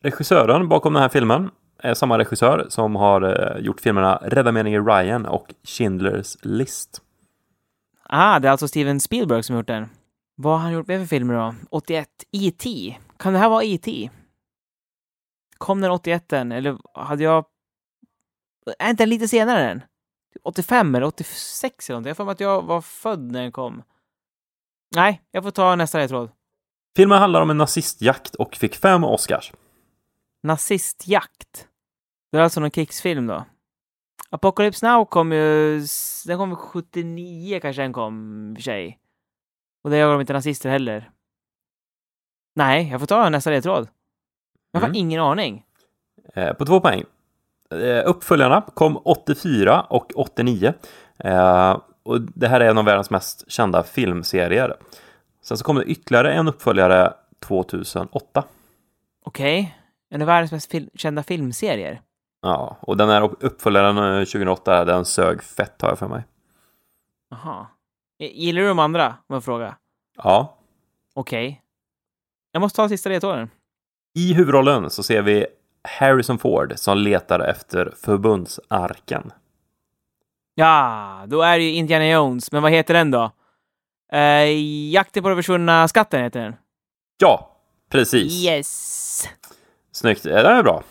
Regissören 0.00 0.68
bakom 0.68 0.92
den 0.92 1.02
här 1.02 1.08
filmen 1.08 1.50
är 1.78 1.94
samma 1.94 2.18
regissör 2.18 2.66
som 2.68 2.96
har 2.96 3.22
eh, 3.22 3.64
gjort 3.64 3.80
filmerna 3.80 4.16
Rädda 4.16 4.52
meningen 4.52 4.86
Ryan 4.86 5.26
och 5.26 5.54
Schindler's 5.62 6.38
list. 6.42 7.02
Ah, 8.02 8.38
det 8.38 8.48
är 8.48 8.52
alltså 8.52 8.68
Steven 8.68 9.00
Spielberg 9.00 9.42
som 9.42 9.56
gjort 9.56 9.66
den. 9.66 9.88
Vad 10.36 10.52
har 10.52 10.60
han 10.60 10.72
gjort 10.72 10.86
med 10.86 11.00
för 11.00 11.06
filmer 11.06 11.34
då? 11.34 11.54
81. 11.70 12.08
E.T. 12.32 12.96
Kan 13.16 13.32
det 13.32 13.38
här 13.38 13.48
vara 13.48 13.64
E.T.? 13.64 14.10
Kom 15.58 15.80
den 15.80 15.90
81 15.90 16.28
den? 16.28 16.52
Eller 16.52 16.78
hade 16.94 17.24
jag... 17.24 17.44
Är 18.78 18.90
inte 18.90 19.02
den 19.02 19.10
lite 19.10 19.28
senare 19.28 19.70
än? 19.70 19.82
85 20.42 20.94
eller 20.94 21.06
86 21.06 21.90
eller 21.90 21.94
någonting? 21.94 22.08
Jag 22.08 22.14
har 22.14 22.16
för 22.16 22.24
mig 22.24 22.32
att 22.32 22.40
jag 22.40 22.62
var 22.62 22.80
född 22.80 23.32
när 23.32 23.42
den 23.42 23.52
kom. 23.52 23.82
Nej, 24.94 25.22
jag 25.30 25.42
får 25.42 25.50
ta 25.50 25.76
nästa 25.76 25.98
ledtråd. 25.98 26.30
Filmen 26.96 27.18
handlar 27.18 27.40
om 27.42 27.50
en 27.50 27.58
nazistjakt 27.58 28.34
och 28.34 28.56
fick 28.56 28.76
fem 28.76 29.04
Oscars. 29.04 29.52
Nazistjakt. 30.42 31.66
Det 32.32 32.38
är 32.38 32.42
alltså 32.42 32.60
någon 32.60 32.70
krigsfilm 32.70 33.26
då? 33.26 33.44
Apocalypse 34.30 34.86
Now 34.88 35.04
kom 35.04 35.32
ju... 35.32 35.80
Den 36.26 36.38
kom 36.38 36.48
väl 36.50 36.56
79 36.56 37.60
kanske 37.62 37.82
den 37.82 37.92
kom, 37.92 38.52
för 38.56 38.62
sig. 38.62 38.98
Och 39.84 39.90
det 39.90 39.96
gör 39.96 40.12
de 40.12 40.20
inte 40.20 40.32
nazister 40.32 40.70
heller. 40.70 41.10
Nej, 42.56 42.88
jag 42.90 43.00
får 43.00 43.06
ta 43.06 43.28
nästa 43.28 43.50
ledtråd. 43.50 43.88
Jag 44.72 44.80
har 44.80 44.88
Mm. 44.88 44.98
ingen 44.98 45.20
aning. 45.20 45.64
Eh, 46.34 46.52
på 46.52 46.64
två 46.66 46.80
poäng. 46.80 47.04
Eh, 47.70 48.02
uppföljarna 48.06 48.62
kom 48.74 49.00
84 49.04 49.80
och 49.80 50.12
89. 50.14 50.74
Eh, 51.18 51.78
och 52.02 52.20
det 52.20 52.48
här 52.48 52.60
är 52.60 52.70
en 52.70 52.78
av 52.78 52.84
världens 52.84 53.10
mest 53.10 53.50
kända 53.50 53.82
filmserier. 53.82 54.76
Sen 55.50 55.56
så 55.58 55.64
kom 55.64 55.76
det 55.76 55.84
ytterligare 55.84 56.32
en 56.34 56.48
uppföljare 56.48 57.12
2008. 57.46 58.44
Okej. 59.24 59.78
En 60.10 60.20
av 60.22 60.26
världens 60.26 60.52
mest 60.52 60.70
fil- 60.70 60.90
kända 60.94 61.22
filmserier. 61.22 62.00
Ja, 62.42 62.76
och 62.80 62.96
den 62.96 63.08
här 63.08 63.22
uppföljaren 63.44 63.96
eh, 63.98 64.24
2008, 64.24 64.84
den 64.84 65.04
sög 65.04 65.42
fett 65.42 65.82
har 65.82 65.88
jag 65.88 65.98
för 65.98 66.08
mig. 66.08 66.22
Jaha. 67.30 67.66
Gillar 68.18 68.62
du 68.62 68.68
de 68.68 68.78
andra, 68.78 69.06
om 69.26 69.34
jag 69.34 69.44
frågar? 69.44 69.74
Ja. 70.16 70.56
Okej. 71.14 71.62
Jag 72.52 72.60
måste 72.60 72.76
ta 72.76 72.88
sista 72.88 73.08
ledtråden. 73.08 73.50
I 74.14 74.32
huvudrollen 74.34 74.90
så 74.90 75.02
ser 75.02 75.22
vi 75.22 75.46
Harrison 75.98 76.38
Ford 76.38 76.72
som 76.76 76.98
letar 76.98 77.40
efter 77.40 77.94
förbundsarken. 77.96 79.32
Ja, 80.54 81.24
då 81.26 81.42
är 81.42 81.58
det 81.58 81.64
ju 81.64 81.70
Indiana 81.74 82.08
Jones. 82.08 82.52
Men 82.52 82.62
vad 82.62 82.72
heter 82.72 82.94
den 82.94 83.10
då? 83.10 83.30
Uh, 84.14 84.90
Jakten 84.92 85.22
på 85.22 85.28
den 85.28 85.38
försvunna 85.38 85.88
skatten 85.88 86.22
heter 86.22 86.40
den. 86.40 86.54
Ja, 87.18 87.56
precis. 87.92 88.44
Yes! 88.44 89.28
Snyggt. 89.92 90.24
Ja, 90.24 90.42
Det 90.42 90.48
är 90.48 90.62
bra. 90.62 90.82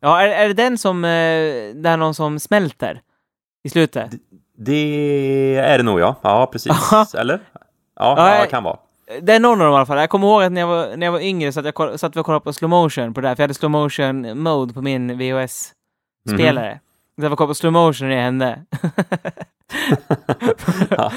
Ja, 0.00 0.20
är, 0.22 0.28
är 0.28 0.48
det 0.48 0.54
den 0.54 0.78
som... 0.78 1.04
Uh, 1.04 1.74
där 1.74 1.96
någon 1.96 2.14
som 2.14 2.38
smälter? 2.40 3.00
I 3.64 3.70
slutet? 3.70 4.10
Det 4.58 5.56
är 5.56 5.78
det 5.78 5.84
nog 5.84 6.00
ja. 6.00 6.14
Ja, 6.22 6.46
precis. 6.52 6.72
Eller? 7.14 7.40
Ja, 7.96 8.14
Ja, 8.16 8.34
ja, 8.36 8.42
det 8.42 8.50
kan 8.50 8.62
vara. 8.64 8.76
Det 9.22 9.32
är 9.34 9.40
någon 9.40 9.60
av 9.60 9.66
dem 9.66 9.72
i 9.74 9.76
alla 9.76 9.86
fall. 9.86 9.98
Jag 9.98 10.10
kommer 10.10 10.26
ihåg 10.26 10.42
att 10.42 10.52
när 10.52 10.60
jag 10.60 10.68
var, 10.68 10.96
när 10.96 11.06
jag 11.06 11.12
var 11.12 11.20
yngre 11.20 11.52
så 11.52 11.60
att 11.60 11.66
jag 11.66 12.00
satt 12.00 12.16
vi 12.16 12.20
och 12.20 12.26
kollade 12.26 12.44
på 12.44 12.52
slow 12.52 12.70
motion 12.70 13.14
på 13.14 13.20
det 13.20 13.28
där, 13.28 13.34
för 13.34 13.42
jag 13.42 13.44
hade 13.44 13.54
slow 13.54 13.70
motion 13.70 14.42
mode 14.42 14.74
på 14.74 14.82
min 14.82 15.18
VHS-spelare. 15.18 16.80
Så 17.16 17.22
jag 17.24 17.30
var 17.30 17.36
kollade 17.36 17.50
på 17.50 17.54
slow 17.54 17.72
motion 17.72 18.08
när 18.08 18.16
det 18.16 18.22
hände. 18.22 18.62
Ja. 20.90 21.12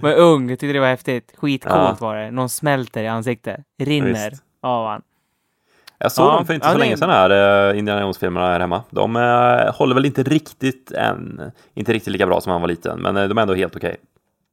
var 0.00 0.14
ung, 0.14 0.48
tyckte 0.48 0.66
det 0.66 0.80
var 0.80 0.86
häftigt. 0.86 1.32
Skitcoolt 1.36 1.74
Ja. 1.76 1.96
var 2.00 2.16
det. 2.16 2.30
Någon 2.30 2.48
smälter 2.48 3.02
i 3.02 3.08
ansiktet. 3.08 3.60
Rinner 3.82 4.30
Visst. 4.30 4.42
av 4.62 4.86
han. 4.86 5.02
Jag 5.98 6.12
såg 6.12 6.26
Ja, 6.26 6.32
dem 6.36 6.46
för 6.46 6.54
inte 6.54 6.66
ja, 6.66 6.72
så 6.72 6.78
det- 6.78 6.84
länge 6.84 6.96
sedan 6.96 7.10
här, 7.10 7.70
eh, 7.70 7.78
Indiana 7.78 8.00
Jones-filmerna 8.00 8.46
här 8.46 8.60
hemma. 8.60 8.82
De 8.90 9.16
eh, 9.16 9.74
håller 9.74 9.94
väl 9.94 10.04
inte 10.06 10.22
riktigt 10.22 10.92
än, 10.92 11.52
inte 11.74 11.92
riktigt 11.92 12.12
lika 12.12 12.26
bra 12.26 12.40
som 12.40 12.52
han 12.52 12.60
var 12.60 12.68
liten, 12.68 13.02
men 13.02 13.16
eh, 13.16 13.28
de 13.28 13.38
är 13.38 13.42
ändå 13.42 13.54
helt 13.54 13.76
okej. 13.76 13.96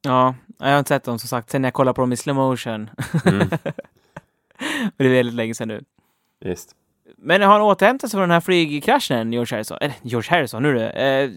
Ja, 0.02 0.34
jag 0.58 0.66
har 0.70 0.78
inte 0.78 0.88
sett 0.88 1.04
dem 1.04 1.18
som 1.18 1.28
sagt 1.28 1.50
sen 1.50 1.64
jag 1.64 1.72
kollade 1.72 1.94
på 1.94 2.00
dem 2.02 2.12
i 2.12 2.16
slow 2.16 2.36
motion. 2.36 2.90
Mm. 3.24 3.48
Det 4.96 5.04
är 5.04 5.08
väldigt 5.08 5.34
länge 5.34 5.54
sedan 5.54 5.68
nu. 5.68 5.84
Visst. 6.40 6.70
Men 7.18 7.42
har 7.42 7.52
han 7.52 7.62
återhämtat 7.62 8.10
sig 8.10 8.16
från 8.18 8.28
den 8.28 8.30
här 8.30 8.40
flygkraschen, 8.40 9.32
George 9.32 9.56
Harrison? 9.56 9.78
Eller 9.80 9.94
George 10.02 10.30
Harrison, 10.30 10.62
nu 10.62 10.72
du. 10.72 10.80
Eh, 10.82 11.30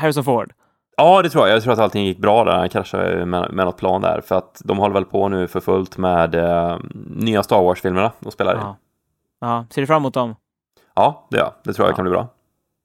Harrison 0.00 0.24
Ford. 0.24 0.52
Ja, 0.96 1.22
det 1.22 1.30
tror 1.30 1.46
jag. 1.48 1.56
Jag 1.56 1.62
tror 1.62 1.72
att 1.72 1.78
allting 1.78 2.04
gick 2.04 2.18
bra 2.18 2.44
där. 2.44 2.56
Han 2.56 2.68
kraschade 2.68 3.26
med, 3.26 3.52
med 3.52 3.66
något 3.66 3.76
plan 3.76 4.00
där. 4.02 4.20
För 4.20 4.34
att 4.38 4.62
de 4.64 4.78
håller 4.78 4.94
väl 4.94 5.04
på 5.04 5.28
nu 5.28 5.46
för 5.48 5.60
fullt 5.60 5.98
med 5.98 6.34
eh, 6.34 6.78
nya 7.06 7.42
Star 7.42 7.62
Wars-filmerna 7.62 8.12
och 8.24 8.32
spelar 8.32 8.54
in. 8.54 8.60
Ja. 8.60 8.76
ja. 9.40 9.66
Ser 9.70 9.80
du 9.80 9.86
fram 9.86 9.96
emot 10.02 10.14
dem? 10.14 10.36
Ja, 10.94 11.26
det, 11.30 11.36
ja. 11.38 11.54
det 11.64 11.72
tror 11.72 11.86
jag 11.86 11.92
Ja. 11.92 11.96
kan 11.96 12.04
bli 12.04 12.10
bra. 12.10 12.28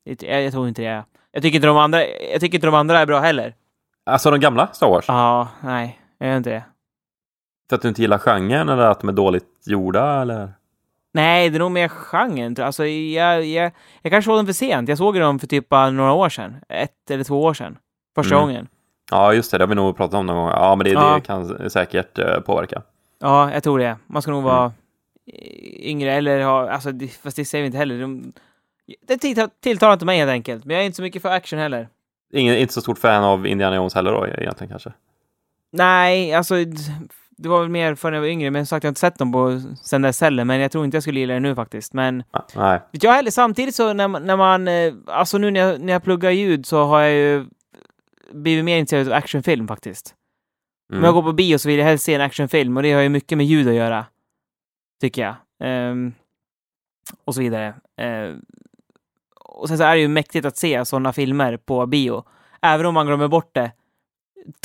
Jag, 0.04 0.43
jag 0.43 0.52
tror 0.54 0.67
inte 0.67 0.82
det. 0.82 1.04
Jag 1.32 1.41
tycker 1.43 1.56
inte 1.56 1.67
de 1.67 1.78
andra, 1.78 2.06
jag 2.06 2.41
tycker 2.41 2.58
inte 2.58 2.67
de 2.67 2.76
andra 2.76 3.00
är 3.00 3.06
bra 3.06 3.19
heller. 3.19 3.56
Alltså 4.06 4.32
de 4.32 4.39
gamla 4.39 4.67
Star 4.67 4.88
Wars? 4.89 5.06
Ja, 5.08 5.48
nej, 5.63 6.00
jag 6.17 6.30
gör 6.30 6.38
inte 6.38 6.50
det. 6.50 6.63
För 7.69 7.76
att 7.76 7.82
du 7.82 7.88
inte 7.88 8.02
gillar 8.02 8.17
genren 8.17 8.69
eller 8.69 8.84
att 8.84 9.00
de 9.00 9.10
är 9.10 9.13
dåligt 9.13 9.45
gjorda 9.65 10.22
eller? 10.22 10.54
Nej, 11.13 11.50
det 11.50 11.58
är 11.58 11.60
nog 11.60 11.72
mer 11.72 11.88
genren. 11.88 12.56
jag. 12.58 12.65
Alltså, 12.65 12.86
jag, 12.86 13.45
jag, 13.45 13.72
jag 14.02 14.12
kanske 14.12 14.30
såg 14.32 14.38
dem 14.38 14.45
för 14.45 14.54
sent. 14.54 14.89
Jag 14.89 14.98
såg 14.98 15.19
dem 15.19 15.39
för 15.39 15.48
typ 15.48 15.69
bara 15.69 15.89
några 15.89 16.13
år 16.13 16.30
sedan. 16.30 16.56
Ett 16.69 17.12
eller 17.12 17.24
två 17.24 17.43
år 17.43 17.54
sedan. 17.54 17.78
Första 18.15 18.36
Mm. 18.36 18.48
gången. 18.48 18.67
Ja, 19.12 19.34
just 19.34 19.52
det. 19.52 19.58
Det 19.58 19.63
har 19.63 19.69
vi 19.69 19.76
nog 19.76 19.98
pratat 19.98 20.13
om 20.13 20.26
någon 20.26 20.36
gång. 20.36 20.50
Ja, 20.50 20.76
men 20.76 20.86
det, 20.86 20.91
Ja. 20.91 21.15
det 21.15 21.22
kan 21.22 21.69
säkert 21.69 22.17
eh, 22.19 22.39
påverka. 22.39 22.82
Ja, 23.19 23.54
jag 23.54 23.63
tror 23.63 23.80
det. 23.80 23.98
Man 24.08 24.22
ska 24.22 24.32
nog 24.32 24.43
vara 24.43 24.63
Mm. 24.63 24.74
yngre 25.84 26.13
eller 26.13 26.43
ha... 26.43 26.69
Alltså, 26.69 26.91
det, 26.91 27.08
fast 27.08 27.36
det 27.36 27.45
säger 27.45 27.62
vi 27.62 27.65
inte 27.65 27.78
heller. 27.78 28.02
De, 28.02 28.34
det 29.08 29.17
tilltal- 29.17 29.50
tilltalar 29.63 29.93
inte 29.93 30.06
mig 30.06 30.17
helt 30.19 30.30
enkelt. 30.32 30.65
Men 30.65 30.76
jag 30.76 30.82
är 30.82 30.86
inte 30.86 30.95
så 30.95 31.02
mycket 31.02 31.22
för 31.22 31.30
action 31.30 31.60
heller. 31.60 31.88
Ingen, 32.34 32.58
inte 32.58 32.74
så 32.74 32.82
stort 32.82 32.98
fan 32.98 33.24
av 33.24 33.48
Indiana 33.48 33.76
Jones 33.76 33.93
heller 33.95 34.12
då 34.12 34.28
egentligen 34.28 34.69
kanske. 34.69 34.91
Nej, 35.72 36.34
alltså... 36.34 36.56
Det 37.41 37.50
var 37.50 37.60
väl 37.60 37.69
mer 37.69 37.95
för 37.95 38.12
när 38.12 38.17
jag 38.17 38.22
var 38.22 38.28
yngre. 38.28 38.52
Men 38.52 38.65
som 38.65 38.76
sagt, 38.76 38.84
jag 38.84 38.88
har 38.88 38.91
inte 38.91 39.00
sett 39.00 39.17
dem 39.17 39.32
på 39.32 39.62
sen 39.84 40.02
dess 40.02 40.22
heller. 40.22 40.45
Men 40.45 40.60
jag 40.60 40.72
tror 40.72 40.86
inte 40.86 40.98
jag 40.98 41.04
skulle 41.04 41.19
gilla 41.19 41.34
det 41.34 41.39
nu 41.39 41.56
faktiskt. 41.56 41.93
Men 41.93 42.24
Nej. 42.56 42.80
vet 42.91 43.04
jag 43.04 43.12
heller, 43.13 43.32
samtidigt 43.32 43.76
så 43.76 43.93
när, 43.93 44.08
man- 44.08 44.24
när 44.24 44.38
man... 44.38 44.67
eh, 44.67 44.93
Alltså 45.08 45.38
nu 45.38 45.52
när 45.52 45.60
jag, 45.60 45.82
när 45.82 45.93
jag 45.93 46.04
pluggar 46.04 46.32
ljud 46.32 46.65
så 46.65 46.84
har 46.86 47.02
jag 47.02 47.12
ju 47.12 47.45
blivit 48.32 48.65
mer 48.65 48.78
intresserad 48.78 49.08
av 49.08 49.13
actionfilm 49.13 49.68
faktiskt. 49.68 50.15
Mm. 50.92 51.00
Om 51.02 51.06
jag 51.06 51.13
går 51.13 51.22
på 51.24 51.34
bio 51.34 51.58
så 51.58 51.70
vill 51.70 51.78
jag 51.80 51.86
helst 51.86 52.06
se 52.06 52.13
en 52.13 52.22
actionfilm 52.22 52.78
och 52.78 52.84
det 52.84 52.92
har 52.94 53.02
ju 53.02 53.10
mycket 53.10 53.38
med 53.38 53.46
ljud 53.48 53.68
att 53.68 53.74
göra. 53.74 54.06
Tycker 55.02 55.22
jag. 55.22 55.36
Ehm, 55.63 56.13
och 57.26 57.36
så 57.36 57.42
vidare. 57.42 57.76
Ehm, 57.98 58.42
och 59.36 59.68
sen 59.68 59.78
så 59.78 59.84
är 59.84 59.96
det 59.96 60.02
ju 60.02 60.08
mäktigt 60.08 60.46
att 60.46 60.58
se 60.58 60.86
sådana 60.86 61.13
filmer 61.13 61.58
på 61.58 61.86
bio. 61.86 62.24
Även 62.62 62.86
om 62.86 62.94
man 62.94 63.06
glömmer 63.08 63.28
bort 63.28 63.50
det 63.54 63.72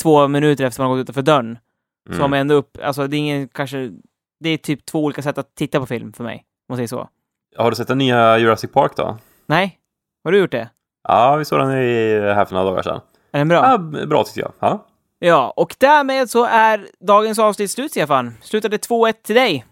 två 0.01 0.27
minuter 0.27 0.63
efter 0.65 0.83
man 0.83 0.91
gått 0.91 0.99
utanför 1.03 1.21
dörren. 1.21 1.57
Så 2.05 2.11
Mm. 2.11 2.21
har 2.21 2.27
man 2.27 2.39
ändå 2.39 2.55
upp, 2.55 2.77
alltså 2.83 3.07
det 3.07 3.17
är 3.17 3.19
ingen 3.19 3.47
kanske, 3.47 3.91
det 4.39 4.49
är 4.49 4.57
typ 4.57 4.85
två 4.85 5.03
olika 5.03 5.21
sätt 5.21 5.37
att 5.37 5.55
titta 5.55 5.79
på 5.79 5.85
film 5.85 6.13
för 6.13 6.23
mig. 6.23 6.35
Om 6.37 6.45
man 6.69 6.77
säger 6.77 6.87
så. 6.87 7.09
Har 7.57 7.69
du 7.69 7.75
sett 7.75 7.87
den 7.87 7.97
nya 7.97 8.37
Jurassic 8.37 8.71
Park 8.71 8.91
då? 8.95 9.17
Nej? 9.45 9.79
Har 10.23 10.31
du 10.31 10.37
gjort 10.39 10.51
det? 10.51 10.69
Ja, 11.07 11.35
vi 11.35 11.45
såg 11.45 11.59
den 11.59 11.71
i, 11.71 12.19
här 12.21 12.45
för 12.45 12.53
några 12.55 12.69
dagar 12.69 12.83
sedan. 12.83 13.01
Är 13.35 13.39
den 13.39 13.47
bra? 13.47 13.57
Ja, 13.65 13.77
bra 14.05 14.23
tycker 14.23 14.41
jag. 14.41 14.51
Ja. 14.59 14.85
Ja, 15.19 15.53
och 15.55 15.75
därmed 15.77 16.29
så 16.29 16.45
är 16.45 16.87
dagens 16.99 17.39
avsnitt 17.39 17.71
slut, 17.71 17.91
Stefan. 17.91 18.33
Slutade 18.41 18.77
2-1 18.77 19.13
till 19.23 19.35
dig. 19.35 19.65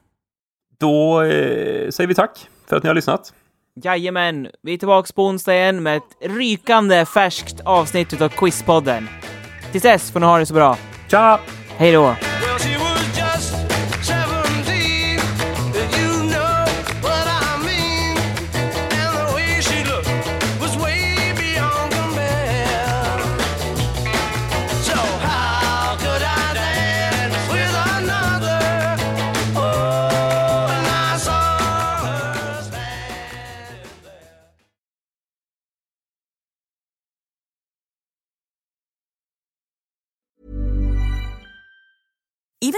Då 0.79 1.21
eh, 1.21 1.89
säger 1.89 2.07
vi 2.07 2.15
tack 2.15 2.49
för 2.69 2.75
att 2.75 2.83
ni 2.83 2.87
har 2.87 2.95
lyssnat. 2.95 3.33
Jajamän, 3.83 4.47
vi 4.61 4.73
är 4.73 4.77
tillbaka 4.77 5.13
på 5.15 5.25
onsdag 5.25 5.53
igen 5.55 5.83
med 5.83 5.97
ett 5.97 6.31
rykande 6.31 7.05
färskt 7.05 7.61
avsnitt 7.65 8.13
utav 8.13 8.29
Quizpodden. 8.29 9.09
Tills 9.71 9.83
dess 9.83 10.11
får 10.11 10.19
ni 10.19 10.25
ha 10.25 10.39
det 10.39 10.45
så 10.45 10.53
bra. 10.53 10.77
Tja! 11.09 11.39
Hej 11.77 11.91
då! 11.91 12.15